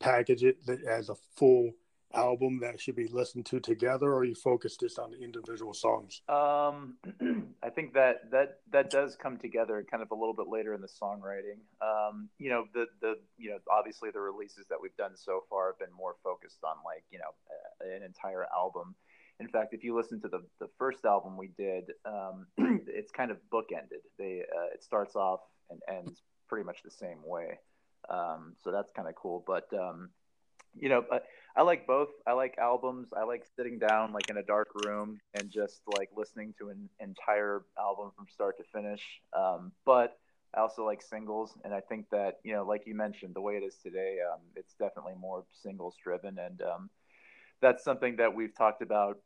[0.00, 1.72] package it as a full
[2.14, 6.22] album that should be listened to together, or you focus just on the individual songs?
[6.28, 6.96] Um,
[7.62, 10.80] I think that that that does come together kind of a little bit later in
[10.80, 11.58] the songwriting.
[11.82, 15.68] Um, you know, the the you know obviously the releases that we've done so far
[15.68, 18.94] have been more focused on like you know an entire album.
[19.40, 22.46] In fact, if you listen to the, the first album we did, um,
[22.86, 24.02] it's kind of bookended.
[24.18, 27.58] They uh, it starts off and ends pretty much the same way.
[28.08, 29.44] Um, so that's kind of cool.
[29.46, 30.10] But um,
[30.76, 31.20] you know, I,
[31.56, 32.08] I like both.
[32.26, 33.08] I like albums.
[33.16, 36.88] I like sitting down like in a dark room and just like listening to an
[37.00, 39.02] entire album from start to finish.
[39.36, 40.18] Um, but
[40.54, 43.54] I also like singles, and I think that you know, like you mentioned, the way
[43.54, 46.90] it is today, um, it's definitely more singles driven, and um,
[47.60, 49.18] that's something that we've talked about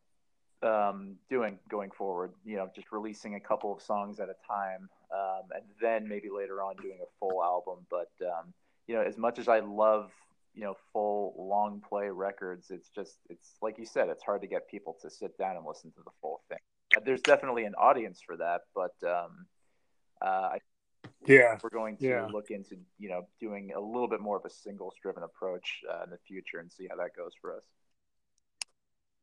[0.62, 2.32] um, doing going forward.
[2.44, 6.28] You know, just releasing a couple of songs at a time, um, and then maybe
[6.34, 7.86] later on doing a full album.
[7.90, 8.52] But um,
[8.86, 10.10] you know, as much as I love
[10.54, 14.46] you know full long play records, it's just it's like you said, it's hard to
[14.46, 16.58] get people to sit down and listen to the full thing.
[17.04, 19.46] There's definitely an audience for that, but um,
[20.20, 20.58] uh, I
[21.26, 22.26] yeah we're going to yeah.
[22.32, 26.04] look into you know doing a little bit more of a singles driven approach uh,
[26.04, 27.64] in the future and see how that goes for us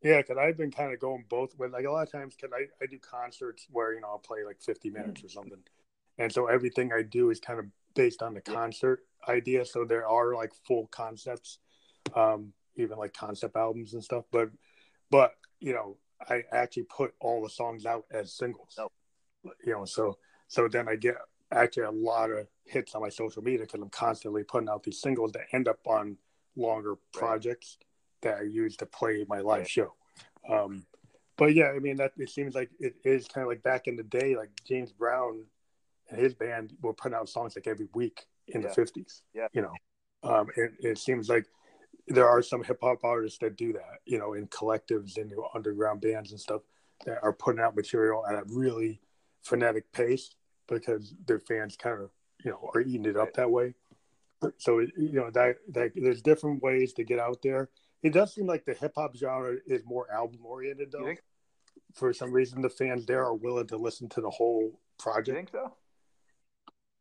[0.01, 2.53] yeah, because I've been kind of going both with like a lot of times because
[2.53, 5.59] I, I do concerts where you know I'll play like 50 minutes or something,
[6.17, 9.65] and so everything I do is kind of based on the concert idea.
[9.65, 11.59] So there are like full concepts,
[12.15, 14.23] um, even like concept albums and stuff.
[14.31, 14.49] But
[15.11, 15.97] but you know
[16.29, 18.75] I actually put all the songs out as singles.
[18.79, 18.89] Oh.
[19.65, 21.15] You know, so so then I get
[21.51, 25.01] actually a lot of hits on my social media because I'm constantly putting out these
[25.01, 26.17] singles that end up on
[26.55, 27.77] longer projects
[28.22, 29.93] that I use to play my live show.
[30.49, 30.86] Um,
[31.38, 33.95] but yeah, I mean that it seems like it is kind of like back in
[33.95, 35.45] the day, like James Brown
[36.09, 38.67] and his band were putting out songs like every week in yeah.
[38.67, 39.22] the fifties.
[39.34, 39.74] Yeah, you know,
[40.24, 41.45] um, and it seems like
[42.07, 46.01] there are some hip hop artists that do that, you know, in collectives and underground
[46.01, 46.61] bands and stuff
[47.05, 48.99] that are putting out material at a really
[49.43, 50.36] frenetic pace
[50.67, 52.09] because their fans kind of
[52.43, 53.74] you know are eating it up that way.
[54.57, 57.70] So you know that, that there's different ways to get out there
[58.03, 61.13] it does seem like the hip hop genre is more album oriented though.
[61.93, 65.27] For some reason, the fans there are willing to listen to the whole project.
[65.27, 65.73] You think so?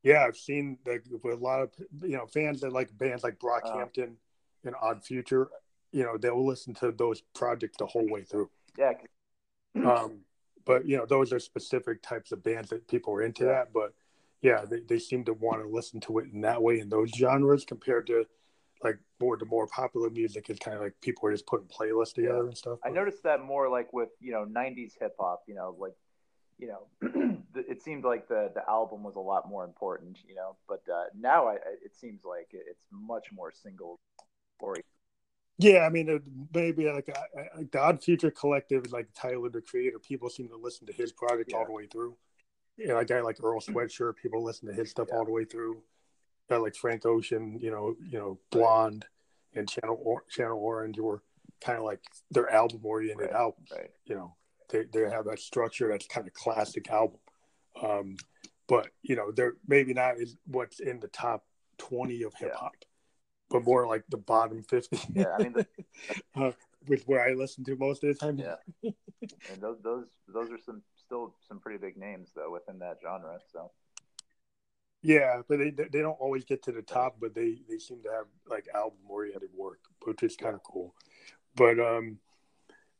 [0.02, 1.70] Yeah, I've seen like with a lot of
[2.02, 5.48] you know fans that like bands like Brockhampton uh, and Odd Future.
[5.92, 8.50] You know, they will listen to those projects the whole way through.
[8.76, 8.92] Yeah.
[9.84, 10.20] um,
[10.64, 13.52] but you know, those are specific types of bands that people are into yeah.
[13.52, 13.72] that.
[13.72, 13.94] But
[14.42, 17.10] yeah, they, they seem to want to listen to it in that way in those
[17.10, 18.26] genres compared to
[18.82, 22.14] like more the more popular music is kind of like people are just putting playlists
[22.14, 22.48] together yeah.
[22.48, 22.78] and stuff.
[22.84, 25.42] I noticed that more like with you know '90s hip hop.
[25.46, 25.94] You know, like
[26.58, 30.18] you know, it seemed like the the album was a lot more important.
[30.26, 31.54] You know, but uh, now I,
[31.84, 33.98] it seems like it's much more single
[34.60, 34.84] oriented.
[35.60, 36.20] Yeah, I mean,
[36.54, 37.08] maybe like,
[37.56, 39.98] like the Odd Future Collective like Tyler the Creator.
[39.98, 41.58] People seem to listen to his project yeah.
[41.58, 42.16] all the way through.
[42.76, 45.16] Yeah, a guy like Earl Sweatshirt, people listen to his stuff yeah.
[45.16, 45.82] all the way through
[46.56, 49.04] like Frank Ocean, you know, you know, Blonde
[49.54, 51.22] and Channel or- Channel Orange were
[51.60, 53.68] kind of like their album oriented right, albums.
[53.70, 53.90] Right.
[54.06, 54.36] You know,
[54.70, 57.18] they they have that structure that's kind of classic album.
[57.82, 58.16] Um,
[58.66, 61.44] but you know, they're maybe not is what's in the top
[61.78, 62.86] twenty of hip hop, yeah.
[63.50, 64.98] but more like the bottom fifty.
[65.14, 65.66] Yeah, I mean, the,
[66.36, 66.52] uh,
[66.86, 68.38] with where I listen to most of the time.
[68.38, 72.98] Yeah, and those those those are some still some pretty big names though within that
[73.02, 73.38] genre.
[73.52, 73.70] So
[75.02, 78.10] yeah, but they they don't always get to the top, but they they seem to
[78.10, 80.94] have like album oriented work, which is kind of cool.
[81.54, 82.18] But um,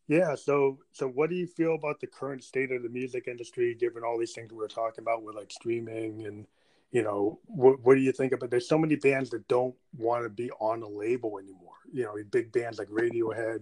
[0.07, 0.35] yeah.
[0.37, 4.05] So so what do you feel about the current state of the music industry, given
[4.05, 6.47] all these things we are talking about with like streaming and
[6.93, 8.51] you know what what do you think about?
[8.51, 11.75] There's so many bands that don't want to be on a label anymore.
[11.93, 13.61] You know, big bands like Radiohead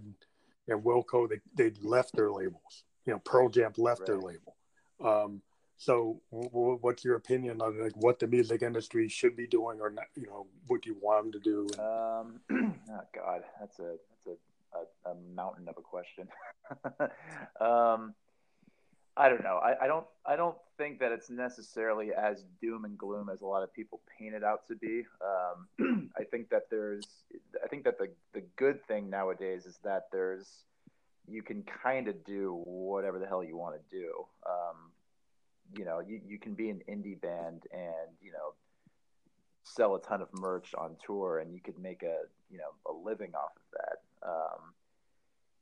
[0.68, 2.84] and Wilco, they they left their labels.
[3.06, 4.06] You know, Pearl Jam left right.
[4.06, 4.56] their label.
[5.02, 5.42] Um,
[5.78, 10.06] so, what's your opinion on like what the music industry should be doing, or not?
[10.14, 11.66] You know, what do you want them to do?
[11.78, 12.40] Um,
[12.90, 16.28] oh God, that's a that's a, a, a mountain of a question.
[17.60, 18.14] um,
[19.18, 19.60] I don't know.
[19.62, 23.46] I, I don't I don't think that it's necessarily as doom and gloom as a
[23.46, 25.04] lot of people paint it out to be.
[25.20, 27.06] Um, I think that there's
[27.62, 30.64] I think that the the good thing nowadays is that there's
[31.28, 34.12] you can kind of do whatever the hell you want to do.
[34.48, 34.92] Um,
[35.74, 38.54] you know, you, you can be an indie band and, you know,
[39.64, 42.92] sell a ton of merch on tour and you could make a, you know, a
[42.92, 44.28] living off of that.
[44.28, 44.72] Um,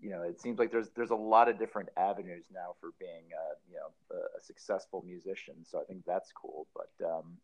[0.00, 3.24] you know, it seems like there's there's a lot of different avenues now for being,
[3.32, 5.55] a, you know, a, a successful musician.
[5.64, 6.66] So I think that's cool.
[6.74, 7.38] But um,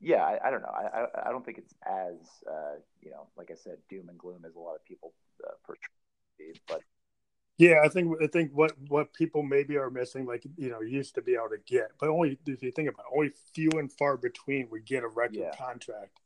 [0.00, 0.74] yeah, I, I, don't know.
[0.74, 2.16] I, I don't think it's as
[2.50, 5.12] uh, you know, like I said, doom and gloom as a lot of people
[7.62, 11.14] yeah, I think I think what what people maybe are missing, like you know, used
[11.14, 13.92] to be able to get, but only if you think about it, only few and
[13.92, 15.54] far between would get a record yeah.
[15.56, 16.18] contract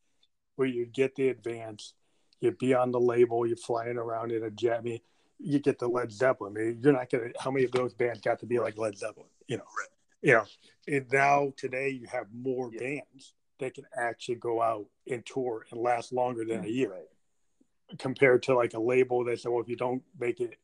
[0.55, 1.93] where you get the advance,
[2.41, 4.79] you'd be on the label, you're flying around in a jet.
[4.79, 5.01] I mean,
[5.39, 6.55] you get the Led Zeppelin.
[6.57, 7.29] I mean, you're not gonna.
[7.39, 9.29] How many of those bands got to be like Led Zeppelin?
[9.47, 9.89] You know, right.
[10.23, 10.45] you know.
[10.89, 12.81] And now today you have more yeah.
[12.81, 16.93] bands that can actually go out and tour and last longer than a mm, year.
[16.93, 17.99] Right.
[17.99, 20.57] compared to like a label that said, well, if you don't make it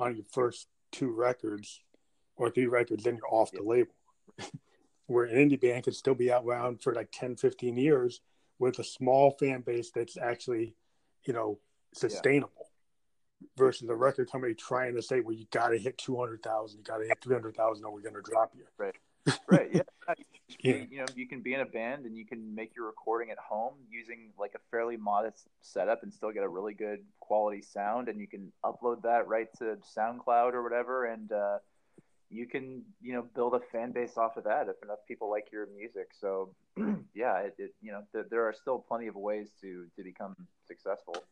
[0.00, 1.80] on your first two records
[2.36, 3.94] or three records, then you're off the label.
[5.06, 8.20] Where an indie band could still be out around for like 10, 15 years
[8.58, 10.76] with a small fan base that's actually,
[11.24, 11.58] you know,
[11.94, 12.52] sustainable
[13.40, 13.48] yeah.
[13.56, 16.98] versus a record company trying to say, well, you got to hit 200,000, you got
[16.98, 18.64] to hit 300,000 or we're going to drop you.
[18.78, 18.94] Right.
[19.48, 19.70] Right.
[19.74, 19.82] Yeah.
[20.60, 20.84] yeah.
[20.90, 23.38] You know, you can be in a band and you can make your recording at
[23.38, 28.08] home using like a fairly modest setup and still get a really good quality sound.
[28.08, 31.06] And you can upload that right to SoundCloud or whatever.
[31.06, 31.58] And, uh,
[32.30, 35.48] you can you know build a fan base off of that if enough people like
[35.52, 36.54] your music so
[37.14, 40.36] yeah it, it you know th- there are still plenty of ways to to become
[40.66, 41.24] successful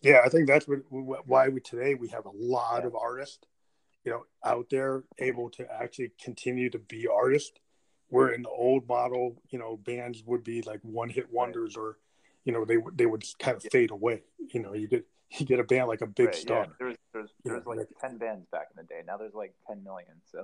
[0.00, 2.86] yeah i think that's what, why we today we have a lot yeah.
[2.86, 3.46] of artists
[4.08, 7.52] you know out there able to actually continue to be artists
[8.08, 11.82] where in the old model you know bands would be like one hit wonders right.
[11.82, 11.98] or
[12.44, 13.70] you know they they would kind of yeah.
[13.70, 14.22] fade away
[14.54, 15.04] you know you get
[15.38, 16.60] you get a band like a big right, star.
[16.60, 16.72] Yeah.
[16.78, 19.02] There's there's there's like ten bands back in the day.
[19.06, 20.14] Now there's like ten million.
[20.32, 20.42] So.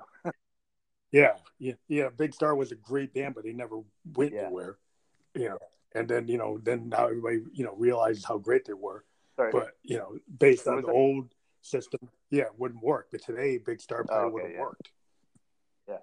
[1.10, 2.10] yeah, yeah, yeah.
[2.14, 3.78] Big Star was a great band, but they never
[4.14, 4.42] went yeah.
[4.42, 4.76] anywhere.
[5.34, 5.58] You know,
[5.94, 9.06] and then you know, then now everybody you know realizes how great they were.
[9.36, 9.52] Sorry.
[9.52, 11.33] But you know, based on the old
[11.64, 12.00] system,
[12.30, 13.08] yeah, it wouldn't work.
[13.10, 14.60] But today, Big Star probably oh, okay, would have yeah.
[14.60, 14.90] worked.
[15.88, 15.96] Yeah.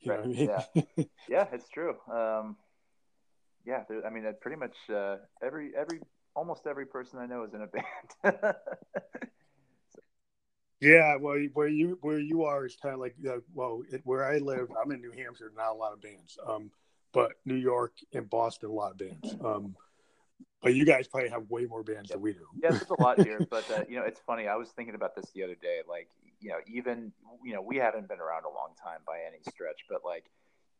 [0.00, 0.18] you right.
[0.18, 0.50] know I mean?
[0.96, 1.96] yeah, yeah, it's true.
[2.12, 2.56] Um,
[3.64, 6.00] yeah, there, I mean, pretty much uh, every every
[6.34, 7.66] almost every person I know is in a
[8.26, 8.56] band.
[10.80, 14.24] yeah, well, where you where you are is kind of like uh, well, it, where
[14.24, 16.70] I live, I'm in New Hampshire, not a lot of bands, um,
[17.12, 19.36] but New York and Boston, a lot of bands.
[19.44, 19.76] Um,
[20.62, 22.16] but you guys probably have way more bands yeah.
[22.16, 22.46] than we do.
[22.62, 24.48] yeah, there's a lot here, but uh, you know, it's funny.
[24.48, 25.80] I was thinking about this the other day.
[25.88, 26.08] Like,
[26.40, 27.12] you know, even
[27.44, 30.24] you know, we haven't been around a long time by any stretch, but like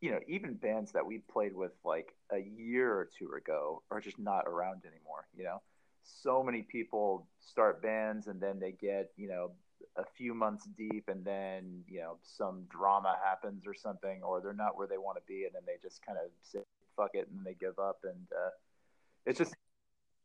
[0.01, 4.01] you know, even bands that we played with like a year or two ago are
[4.01, 5.27] just not around anymore.
[5.37, 5.63] You know,
[6.03, 9.53] so many people start bands and then they get, you know,
[9.97, 14.53] a few months deep and then, you know, some drama happens or something, or they're
[14.53, 15.45] not where they want to be.
[15.45, 16.61] And then they just kind of say,
[16.97, 17.29] fuck it.
[17.31, 18.01] And they give up.
[18.05, 18.51] And uh,
[19.27, 19.55] it's just.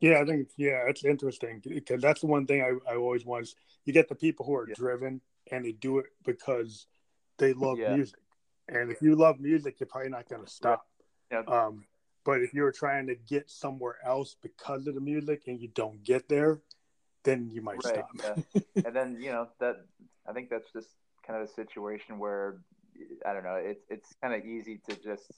[0.01, 3.55] Yeah, I think, yeah, it's interesting because that's the one thing I, I always was.
[3.85, 4.75] You get the people who are yeah.
[4.75, 5.21] driven
[5.51, 6.87] and they do it because
[7.37, 7.95] they love yeah.
[7.95, 8.19] music
[8.67, 10.87] and if you love music, you're probably not going to stop.
[11.31, 11.43] Yeah.
[11.47, 11.85] Um,
[12.23, 16.03] but if you're trying to get somewhere else because of the music and you don't
[16.03, 16.61] get there,
[17.23, 18.03] then you might right.
[18.15, 18.39] stop.
[18.85, 19.77] And then you know that
[20.27, 20.89] I think that's just
[21.25, 22.57] kind of a situation where
[23.25, 23.55] I don't know.
[23.55, 25.31] It's it's kind of easy to just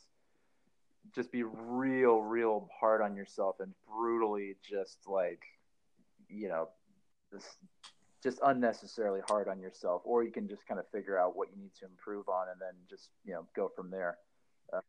[1.16, 5.42] just be real, real hard on yourself and brutally just like
[6.30, 6.70] you know
[7.32, 7.58] just
[8.24, 11.62] just unnecessarily hard on yourself, or you can just kind of figure out what you
[11.62, 14.18] need to improve on and then just you know go from there.
[14.74, 14.82] Uh,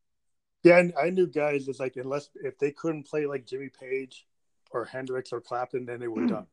[0.62, 4.26] yeah, and I knew guys it's like unless if they couldn't play like Jimmy Page
[4.70, 6.46] or Hendrix or Clapton, then they were done.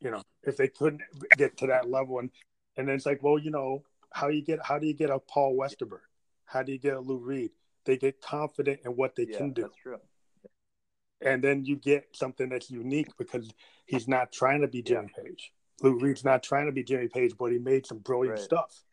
[0.00, 1.02] You know, if they couldn't
[1.36, 2.30] get to that level, and
[2.76, 5.18] and then it's like, well, you know, how you get how do you get a
[5.18, 6.00] Paul Westerberg?
[6.46, 7.50] How do you get a Lou Reed?
[7.84, 9.62] They get confident in what they yeah, can do.
[9.62, 9.98] That's true.
[11.20, 13.50] And then you get something that's unique because
[13.86, 15.22] he's not trying to be Jimmy yeah.
[15.22, 18.44] Page Lou Reed's not trying to be Jimmy Page, but he made some brilliant right.
[18.44, 18.84] stuff.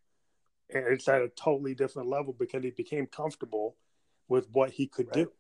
[0.74, 3.76] And it's at a totally different level because he became comfortable
[4.28, 5.26] with what he could right.
[5.26, 5.32] do,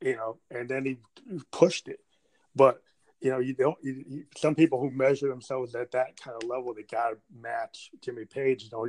[0.00, 0.98] you know, and then he
[1.50, 2.00] pushed it.
[2.54, 2.80] But,
[3.20, 6.48] you know, you don't, you, you, some people who measure themselves at that kind of
[6.48, 8.86] level, they got to match Jimmy Page, you know,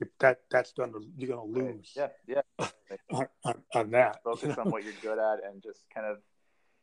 [0.00, 1.92] you, that that's gonna you're gonna lose.
[1.96, 2.10] Right.
[2.26, 2.68] Yeah, yeah.
[3.10, 4.22] on, on, on, that.
[4.24, 6.18] Focus on what you're good at and just kind of,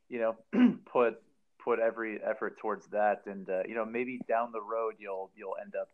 [0.09, 1.21] you know, put
[1.63, 5.55] put every effort towards that, and uh, you know maybe down the road you'll you'll
[5.61, 5.89] end up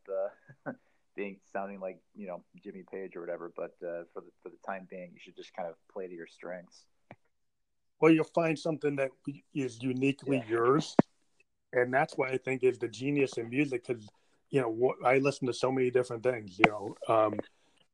[0.67, 0.71] uh,
[1.15, 3.51] being sounding like you know Jimmy Page or whatever.
[3.55, 6.13] But uh, for the for the time being, you should just kind of play to
[6.13, 6.85] your strengths.
[7.99, 9.09] Well, you'll find something that
[9.55, 10.49] is uniquely yeah.
[10.49, 10.95] yours,
[11.73, 13.87] and that's why I think is the genius in music.
[13.87, 14.07] Because
[14.49, 16.57] you know I listen to so many different things.
[16.57, 17.39] You know, um,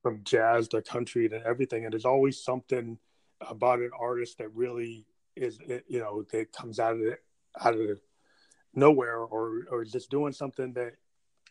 [0.01, 2.97] from jazz to country to everything, and there's always something
[3.41, 7.18] about an artist that really is you know that comes out of
[7.62, 7.99] out of
[8.74, 10.93] nowhere or or just doing something that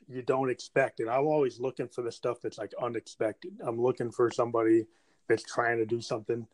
[0.09, 1.01] you don't expect.
[1.01, 3.53] And I'm always looking for the stuff that's like unexpected.
[3.65, 4.87] I'm looking for somebody
[5.29, 6.47] that's trying to do something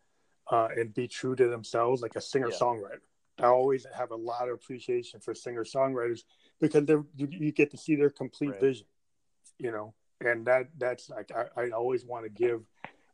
[0.50, 3.00] uh, and be true to themselves, like a singer songwriter.
[3.38, 3.46] Yeah.
[3.46, 6.20] I always have a lot of appreciation for singer songwriters
[6.60, 8.60] because they're you, you, get to see their complete right.
[8.60, 8.86] vision,
[9.58, 12.62] you know, and that that's like I, I always want to give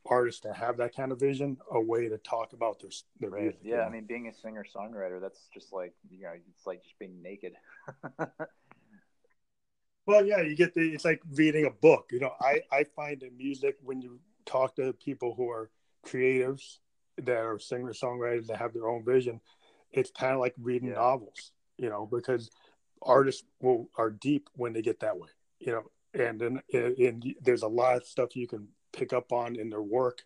[0.07, 2.91] artists to have that kind of vision a way to talk about their
[3.21, 3.43] their right.
[3.43, 3.61] music.
[3.63, 6.99] Yeah, I mean, being a singer songwriter, that's just like you know, it's like just
[6.99, 7.55] being naked.
[10.07, 12.11] well, yeah, you get the it's like reading a book.
[12.11, 15.71] You know, I I find in music when you talk to people who are
[16.07, 16.79] creatives
[17.19, 19.41] that are singer songwriters that have their own vision,
[19.93, 20.97] it's kind of like reading Yeah.
[20.97, 22.51] novels, you know, because
[23.05, 25.29] artists will are deep when they get that way,
[25.61, 25.83] you know,
[26.15, 29.69] and then and, and there's a lot of stuff you can pick up on in
[29.69, 30.23] their work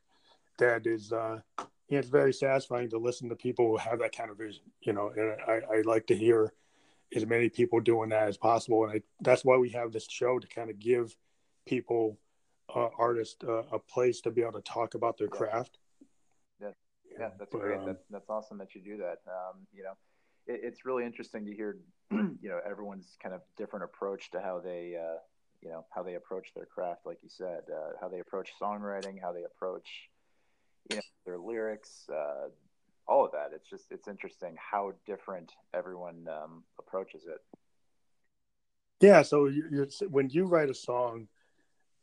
[0.59, 4.15] that is uh you know, it's very satisfying to listen to people who have that
[4.15, 6.53] kind of vision, you know, and I, I like to hear
[7.15, 8.85] as many people doing that as possible.
[8.85, 11.17] And I, that's why we have this show to kind of give
[11.67, 12.19] people,
[12.77, 15.39] uh, artists, uh, a place to be able to talk about their Yeah.
[15.39, 15.79] craft.
[17.19, 17.79] Yeah, that's But, great.
[17.79, 19.19] um, that's that's awesome that you do that.
[19.27, 19.95] Um, you know,
[20.49, 21.77] it, it's really interesting to hear,
[22.11, 25.19] you know, everyone's kind of different approach to how they, uh,
[25.63, 29.21] you know, how they approach their craft, like you said, uh, how they approach songwriting,
[29.21, 30.09] how they approach,
[30.91, 32.49] you know, their lyrics, uh,
[33.07, 33.51] all of that.
[33.55, 37.43] It's just it's interesting how different everyone um, approaches it.
[39.01, 39.23] Yeah.
[39.23, 41.29] So you- you're, when you write a song,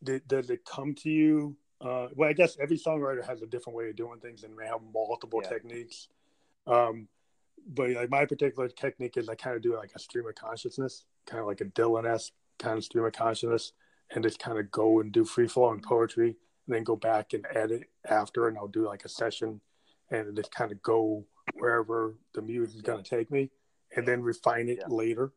[0.03, 1.55] did, does it come to you?
[1.81, 4.65] Uh, well, I guess every songwriter has a different way of doing things and may
[4.65, 5.49] have multiple Yeah.
[5.49, 6.07] techniques.
[6.67, 7.07] Um,
[7.67, 11.05] but like my particular technique is I kind of do like a stream of consciousness,
[11.25, 13.73] kind of like a Dylan esque kind of stream of consciousness,
[14.13, 16.35] and just kind of go and do free flowing poetry,
[16.67, 19.61] and then go back and edit after, and I'll do like a session,
[20.11, 23.49] and just kind of go wherever the music is going to take me,
[23.95, 24.87] and then refine it Yeah.
[24.87, 25.33] later,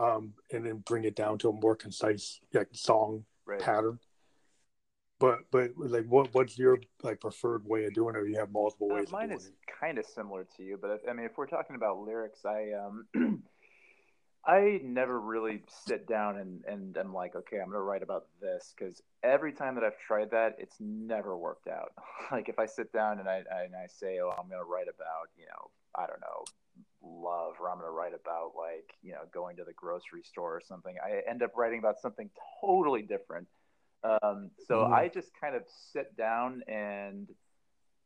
[0.00, 3.60] um, and then bring it down to a more concise like song Right.
[3.60, 3.98] pattern.
[5.20, 8.18] But but like what what's your like preferred way of doing it?
[8.18, 9.10] Or you have multiple Uh, ways.
[9.10, 9.50] mine is
[9.80, 13.06] kind of similar to you, but I mean, if we're talking about lyrics, I um,
[14.46, 18.72] I never really sit down and and I'm like, okay, I'm gonna write about this
[18.76, 21.92] because every time that I've tried that, it's never worked out.
[22.32, 25.28] like if I sit down and I and I say, oh, I'm gonna write about,
[25.36, 26.44] you know, I don't know,
[27.02, 30.60] love, or I'm gonna write about like, you know, going to the grocery store or
[30.60, 30.94] something.
[31.04, 33.48] I end up writing about something totally different.
[34.04, 34.92] Um, so Mhm.
[34.92, 37.34] I just kind of sit down and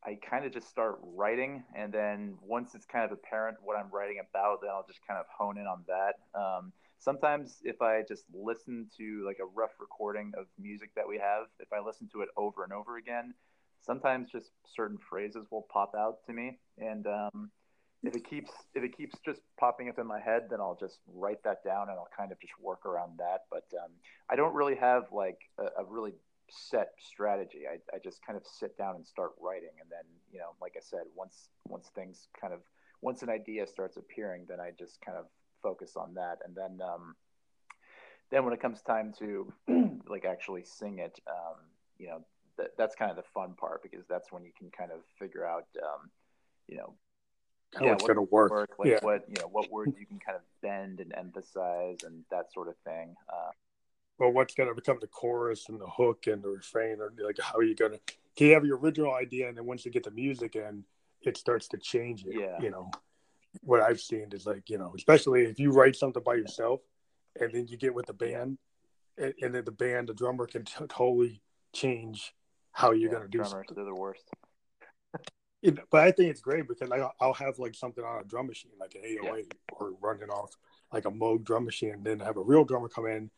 [0.04, 3.88] I kind of just start writing, and then once it's kind of apparent what I'm
[3.90, 6.18] writing about, then I'll just kind of hone in on that.
[6.34, 11.18] Um, sometimes, if I just listen to like a rough recording of music that we
[11.18, 13.34] have, if I listen to it over and over again,
[13.80, 17.52] sometimes just certain phrases will pop out to me, and um,
[18.02, 20.98] if it keeps if it keeps just popping up in my head, then I'll just
[21.06, 23.44] write that down, and I'll kind of just work around that.
[23.50, 23.90] But um,
[24.30, 26.12] I don't really have like a, a really
[26.50, 27.62] set strategy.
[27.70, 30.74] I, I just kind of sit down and start writing, and then you know, like
[30.76, 32.60] I said, once once things kind of
[33.00, 35.26] once an idea starts appearing, then I just kind of
[35.62, 37.14] focus on that, and then um,
[38.32, 39.52] then when it comes time to
[40.08, 41.56] like actually sing it, um,
[41.98, 42.24] you know,
[42.58, 45.46] that, that's kind of the fun part because that's when you can kind of figure
[45.46, 46.10] out, um,
[46.66, 46.94] you know,
[47.74, 48.68] How it's gonna work.
[48.78, 48.98] like Yeah.
[49.02, 52.68] what you know, what words you can kind of bend and emphasize and that sort
[52.68, 53.14] of thing.
[53.28, 53.50] Uh,
[54.18, 57.38] Well, what's going to become the chorus and the hook and the refrain, or like
[57.40, 58.00] how are you going to?
[58.36, 60.84] Can you have your original idea, and then once you get the music in,
[61.22, 62.34] it starts to change it.
[62.38, 62.60] Yeah.
[62.60, 62.90] You know,
[63.62, 66.80] what I've seen is like you know, especially if you write something by yourself,
[67.40, 68.58] and then you get with the band,
[69.18, 71.42] and, and then the band, the drummer can t- totally
[71.72, 72.34] change
[72.72, 73.74] how you're yeah, going to do drummers, something.
[73.74, 74.30] they're the worst.
[75.62, 78.24] It- but I think it's great because like, I'll- I'll have like something on a
[78.24, 80.56] drum machine, like an 808, or running off
[80.92, 83.30] like a Moog drum machine, and then have a real drummer come in,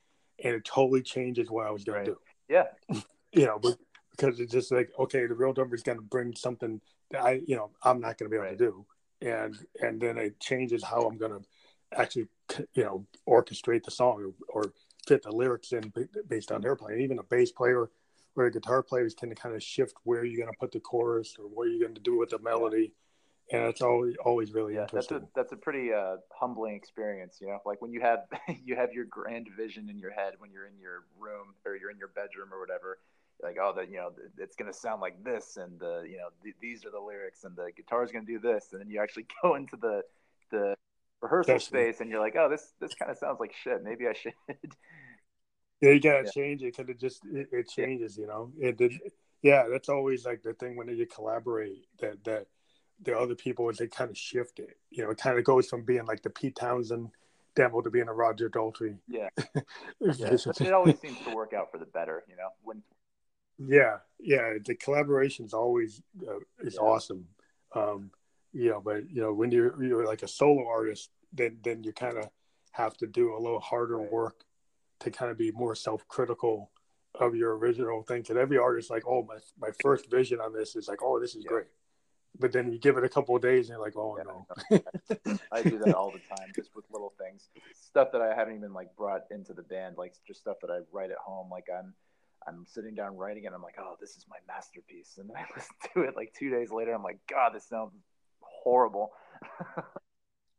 [0.43, 2.07] and it totally changes what I was going Right.
[2.07, 2.21] to do.
[2.49, 2.67] Yeah,
[3.33, 3.79] You know, but,
[4.11, 7.43] because it's just like okay, the real drummer is going to bring something that I,
[7.47, 8.59] you know, I'm not going to be able Right.
[8.59, 8.87] to do,
[9.21, 11.43] and and then it changes how I'm going to
[11.93, 12.29] actually,
[12.75, 14.73] you know, orchestrate the song or, or
[15.07, 15.93] fit the lyrics in
[16.29, 16.63] based on mm-hmm.
[16.63, 17.01] their playing.
[17.01, 17.91] Even a bass player
[18.37, 21.47] a guitar players can kind of shift where you're going to put the chorus or
[21.47, 22.93] what you're going to do with the melody,
[23.53, 25.29] and it's always always really yeah, that's a interesting.
[25.37, 27.39] that's a pretty uh, humbling experience.
[27.41, 28.21] You know, like when you have
[28.65, 31.91] you have your grand vision in your head when you're in your room or you're
[31.91, 32.99] in your bedroom or whatever.
[33.43, 36.55] Like, oh, that you know, it's gonna sound like this, and the you know, th-
[36.61, 39.27] these are the lyrics, and the guitar is gonna do this, and then you actually
[39.43, 40.03] go into the
[40.51, 40.75] the
[41.21, 41.93] rehearsal Definitely.
[41.93, 43.83] space, and you're like, oh, this this kind of sounds like shit.
[43.83, 44.35] Maybe I should.
[45.85, 46.31] Yeah, you gotta Yeah.
[46.31, 48.51] change it because it just it, it changes, you know.
[48.59, 48.99] It did.
[49.43, 52.47] Yeah, that's always like the thing when you collaborate that that
[53.03, 54.79] the other people is they kind of shift it.
[54.91, 57.11] You know, it kind of goes from being like the Pete Townshend
[57.55, 58.97] demo to being a Roger Daltrey.
[59.07, 59.29] yeah,
[60.01, 60.37] yeah.
[60.61, 62.25] It always seems to work out for the better.
[62.29, 62.83] You know, when
[63.59, 64.55] yeah, yeah.
[64.65, 66.81] The collaboration's always uh, is Yeah.
[66.81, 67.29] awesome.
[67.75, 68.11] Um,
[68.55, 71.93] you know, but you know when you're you're like a solo artist, then then you
[71.93, 72.31] kind of
[72.73, 74.11] have to do a little harder Right.
[74.11, 74.44] work
[75.05, 76.71] to kind of be more self-critical
[77.21, 78.23] of your original thing.
[78.23, 81.35] Because every artist like, oh, my my first vision on this is like, oh, this
[81.35, 81.51] is Yeah.
[81.51, 81.67] great.
[82.39, 84.47] But then you give it a couple of days, and you're like, oh Yeah, no.
[85.53, 88.73] I do that all the time, just with little things, stuff that I haven't even
[88.73, 91.49] like brought into the band, like just stuff that I write at home.
[91.51, 91.95] Like I'm,
[92.47, 95.19] I'm sitting down writing, and I'm like, oh, this is my masterpiece.
[95.19, 97.93] And then I listen to it like two days later, I'm like, God, this sounds
[98.41, 99.13] horrible.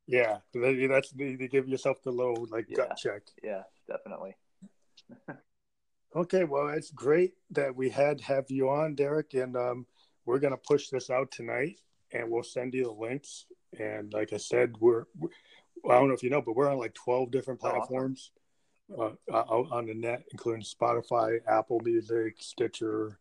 [0.07, 2.77] Yeah, that's to give yourself the little like yeah.
[2.77, 3.23] gut check.
[3.43, 4.35] Yeah, definitely.
[6.15, 9.85] okay, well, it's great that we had have you on, Derek, and um,
[10.25, 11.79] we're gonna push this out tonight,
[12.11, 13.45] and we'll send you the links.
[13.79, 15.29] And like I said, we're, we're
[15.89, 18.31] I don't know if you know, but we're on like twelve different platforms
[18.97, 23.19] uh, out on the net, including Spotify, Apple Music, Stitcher,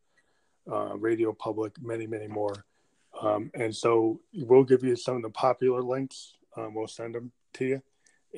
[0.71, 2.65] uh, Radio Public, many, many more.
[3.21, 6.35] Um, and so we'll give you some of the popular links.
[6.57, 7.83] Um, we'll send them to you,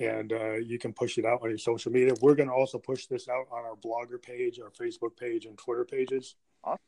[0.00, 2.14] and uh, you can push it out on your social media.
[2.20, 5.56] We're going to also push this out on our blogger page, our Facebook page, and
[5.58, 6.34] Twitter pages.
[6.64, 6.78] Awesome.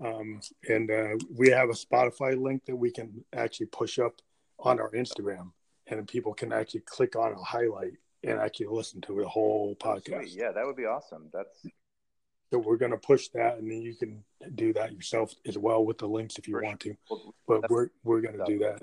[0.00, 4.20] Um, and uh, we have a Spotify link that we can actually push up
[4.58, 5.52] on our Instagram,
[5.86, 7.94] and people can actually click on a highlight
[8.24, 10.34] and actually listen to the whole podcast.
[10.34, 11.28] Yeah, that would be awesome.
[11.32, 11.66] That's
[12.50, 15.84] so we're going to push that, and then you can do that yourself as well
[15.84, 16.94] with the links if you want to.
[17.46, 18.80] But we're we're going to do that.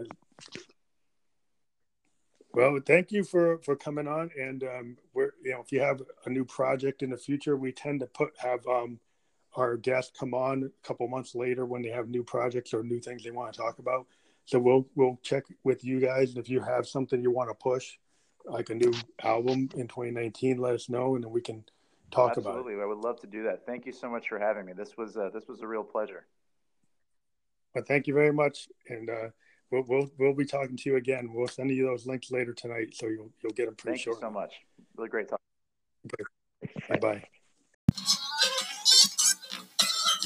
[2.55, 6.01] Well, thank you for for coming on, and um, we're you know if you have
[6.25, 8.97] a new project in the future, we tend to put have um,
[9.57, 13.01] our guests come on a couple months later when they have new projects or new
[13.01, 14.07] things they want to talk about.
[14.45, 17.55] So we'll we'll check with you guys, and if you have something you want to
[17.55, 17.97] push,
[18.45, 21.65] like a new album in 2019, let us know, and then we can
[22.09, 22.41] talk Absolutely.
[22.41, 22.59] about it.
[22.59, 23.65] Absolutely, I would love to do that.
[23.65, 24.71] Thank you so much for having me.
[24.71, 26.25] This was uh, this was a real pleasure.
[27.73, 29.27] But thank you very much, and uh,
[29.75, 31.31] we'll, we'll we'll be talking to you again.
[31.33, 34.21] We'll send you those links later tonight, so you'll you'll get them pretty thank short.
[34.21, 34.53] Thank you so much.
[34.97, 35.41] Really great talk.
[36.89, 37.23] Bye bye.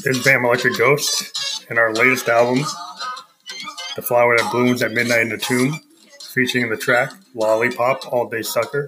[0.03, 2.63] This is Fam Electric Ghost in our latest album,
[3.95, 5.79] The Flower That Blooms at Midnight in the Tomb,
[6.33, 8.87] featuring the track Lollipop All Day Sucker,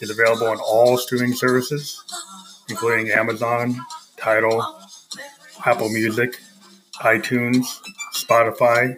[0.00, 2.02] is available on all streaming services,
[2.68, 3.76] including Amazon,
[4.16, 4.80] Tidal,
[5.64, 6.40] Apple Music,
[6.96, 7.64] iTunes,
[8.12, 8.96] Spotify,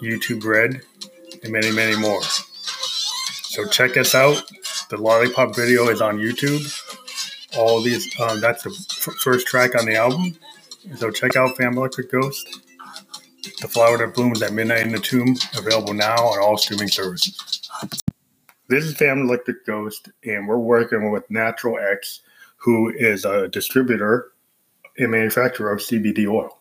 [0.00, 0.82] YouTube Red,
[1.42, 2.22] and many, many more.
[2.22, 4.42] So check us out.
[4.90, 6.64] The Lollipop video is on YouTube.
[7.56, 10.36] All these, um, that's the f- first track on the album.
[10.96, 12.60] So check out Fam Electric Ghost.
[13.60, 17.36] The Flower That Blooms at Midnight in the Tomb, available now on all streaming services.
[18.68, 22.20] This is Fam Electric Ghost, and we're working with Natural X,
[22.58, 24.32] who is a distributor
[24.98, 26.58] and manufacturer of CBD oil.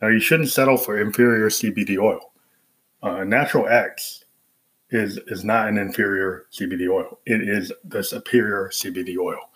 [0.00, 2.32] Now, you shouldn't settle for inferior CBD oil.
[3.04, 4.24] Uh, Natural X
[4.88, 7.18] is is not an inferior CBD oil.
[7.26, 9.50] It is the superior CBD oil.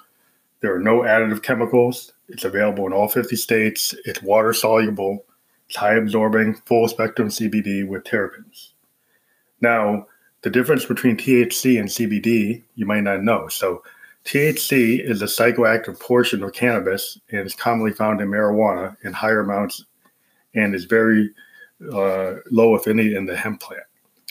[0.61, 2.13] There are no additive chemicals.
[2.29, 3.95] It's available in all 50 states.
[4.05, 5.25] It's water soluble.
[5.67, 8.73] It's high absorbing, full spectrum CBD with terpenes.
[9.63, 10.07] Now,
[10.43, 13.49] the difference between THC and CBD, you might not know.
[13.49, 13.83] So,
[14.27, 19.41] THC is a psychoactive portion of cannabis and is commonly found in marijuana in higher
[19.41, 19.87] amounts
[20.55, 21.31] and is very
[21.93, 23.85] uh, low, if any, in the hemp plant.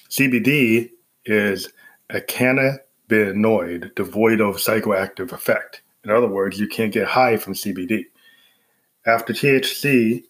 [0.09, 0.91] CBD
[1.25, 1.69] is
[2.09, 5.81] a cannabinoid devoid of psychoactive effect.
[6.03, 8.05] In other words, you can't get high from CBD.
[9.05, 10.23] After THC,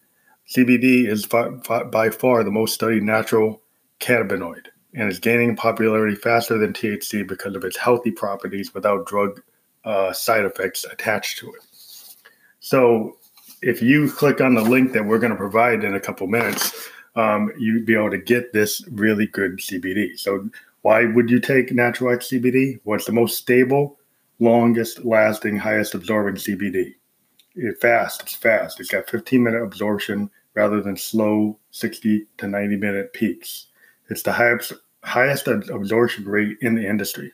[0.49, 3.61] CBD is by far the most studied natural
[3.99, 9.41] cannabinoid and is gaining popularity faster than THC because of its healthy properties without drug
[9.86, 11.61] uh, side effects attached to it.
[12.59, 13.18] So,
[13.61, 16.89] if you click on the link that we're going to provide in a couple minutes,
[17.18, 20.18] um, you'd be able to get this really good CBD.
[20.18, 20.49] So,
[20.84, 22.80] why would you take Natural X CBD?
[22.86, 23.97] It's the most stable,
[24.39, 26.93] longest lasting, highest absorbing CBD.
[27.55, 28.80] It's fast, it's fast.
[28.80, 33.68] It's got 15 minute absorption rather than slow 60 to 90 minute peaks.
[34.09, 37.34] It's the highest, highest absorption rate in the industry.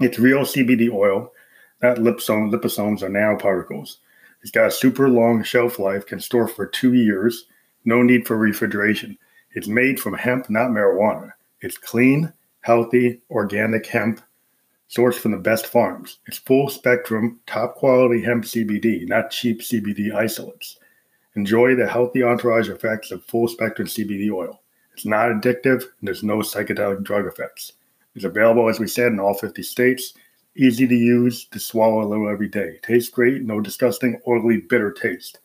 [0.00, 1.32] It's real CBD oil,
[1.82, 3.98] not liposome, liposomes or nanoparticles.
[4.40, 7.46] It's got a super long shelf life, can store for two years,
[7.86, 9.16] no need for refrigeration.
[9.52, 11.32] It's made from hemp, not marijuana.
[11.60, 14.20] It's clean, healthy, organic hemp
[14.90, 16.18] sourced from the best farms.
[16.26, 20.78] It's full spectrum, top quality hemp CBD, not cheap CBD isolates.
[21.34, 24.60] Enjoy the healthy entourage effects of full spectrum CBD oil.
[24.92, 27.72] It's not addictive and there's no psychedelic drug effects.
[28.14, 30.14] It's available, as we said, in all 50 states.
[30.56, 32.78] Easy to use, to swallow a little every day.
[32.82, 35.40] Tastes great, no disgusting, oily, bitter taste.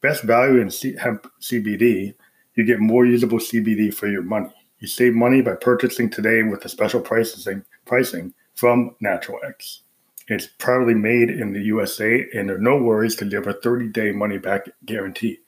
[0.00, 2.14] Best value in C- hemp CBD,
[2.54, 4.52] you get more usable CBD for your money.
[4.78, 9.82] You save money by purchasing today with the special pricing, pricing from Natural X.
[10.28, 13.60] It's proudly made in the USA, and there are no worries because you have a
[13.60, 15.38] 30 day money back guarantee.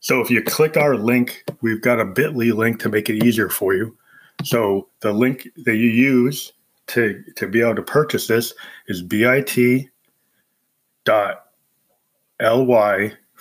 [0.00, 3.48] So if you click our link, we've got a bit.ly link to make it easier
[3.48, 3.96] for you.
[4.44, 6.52] So the link that you use
[6.88, 8.52] to, to be able to purchase this
[8.88, 9.88] is bit.ly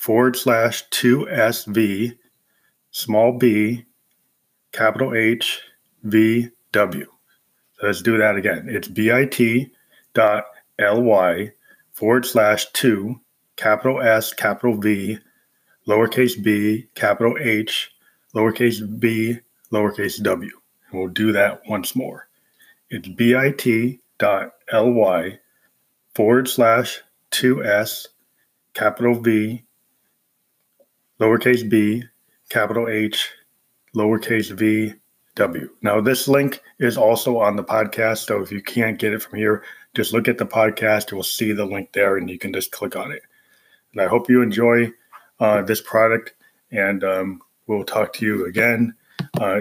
[0.06, 2.16] forward slash 2SV
[2.92, 3.86] small b
[4.72, 5.62] capital H
[6.04, 7.08] V So
[7.82, 8.68] let's do that again.
[8.70, 9.72] It's bit.ly
[11.92, 13.20] forward slash two,
[13.56, 15.18] capital S, capital V,
[15.88, 17.92] lowercase b, capital H,
[18.36, 19.40] lowercase b,
[19.72, 20.52] lowercase w.
[20.92, 22.28] And we'll do that once more.
[22.92, 24.00] It's bit.ly
[26.14, 27.02] forward slash
[27.32, 28.08] 2s,
[28.76, 29.65] capital V,
[31.20, 32.04] lowercase b,
[32.50, 33.30] capital H,
[33.96, 34.94] lowercase v,
[35.36, 35.70] w.
[35.82, 38.26] Now, this link is also on the podcast.
[38.26, 39.64] So if you can't get it from here,
[39.94, 41.12] just look at the podcast.
[41.12, 43.22] You will see the link there and you can just click on it.
[43.94, 44.92] And I hope you enjoy
[45.40, 46.34] uh, this product.
[46.72, 48.96] And um, we'll talk to you again.
[49.40, 49.60] Uh,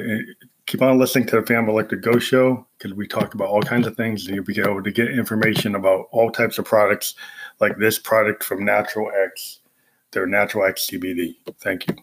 [0.66, 3.86] keep on listening to the Fam Electric Ghost Show because we talk about all kinds
[3.86, 7.14] of things and you'll be able to get information about all types of products
[7.60, 9.60] like this product from Natural X,
[10.14, 11.36] their Natural X CBD.
[11.60, 11.96] Thank you.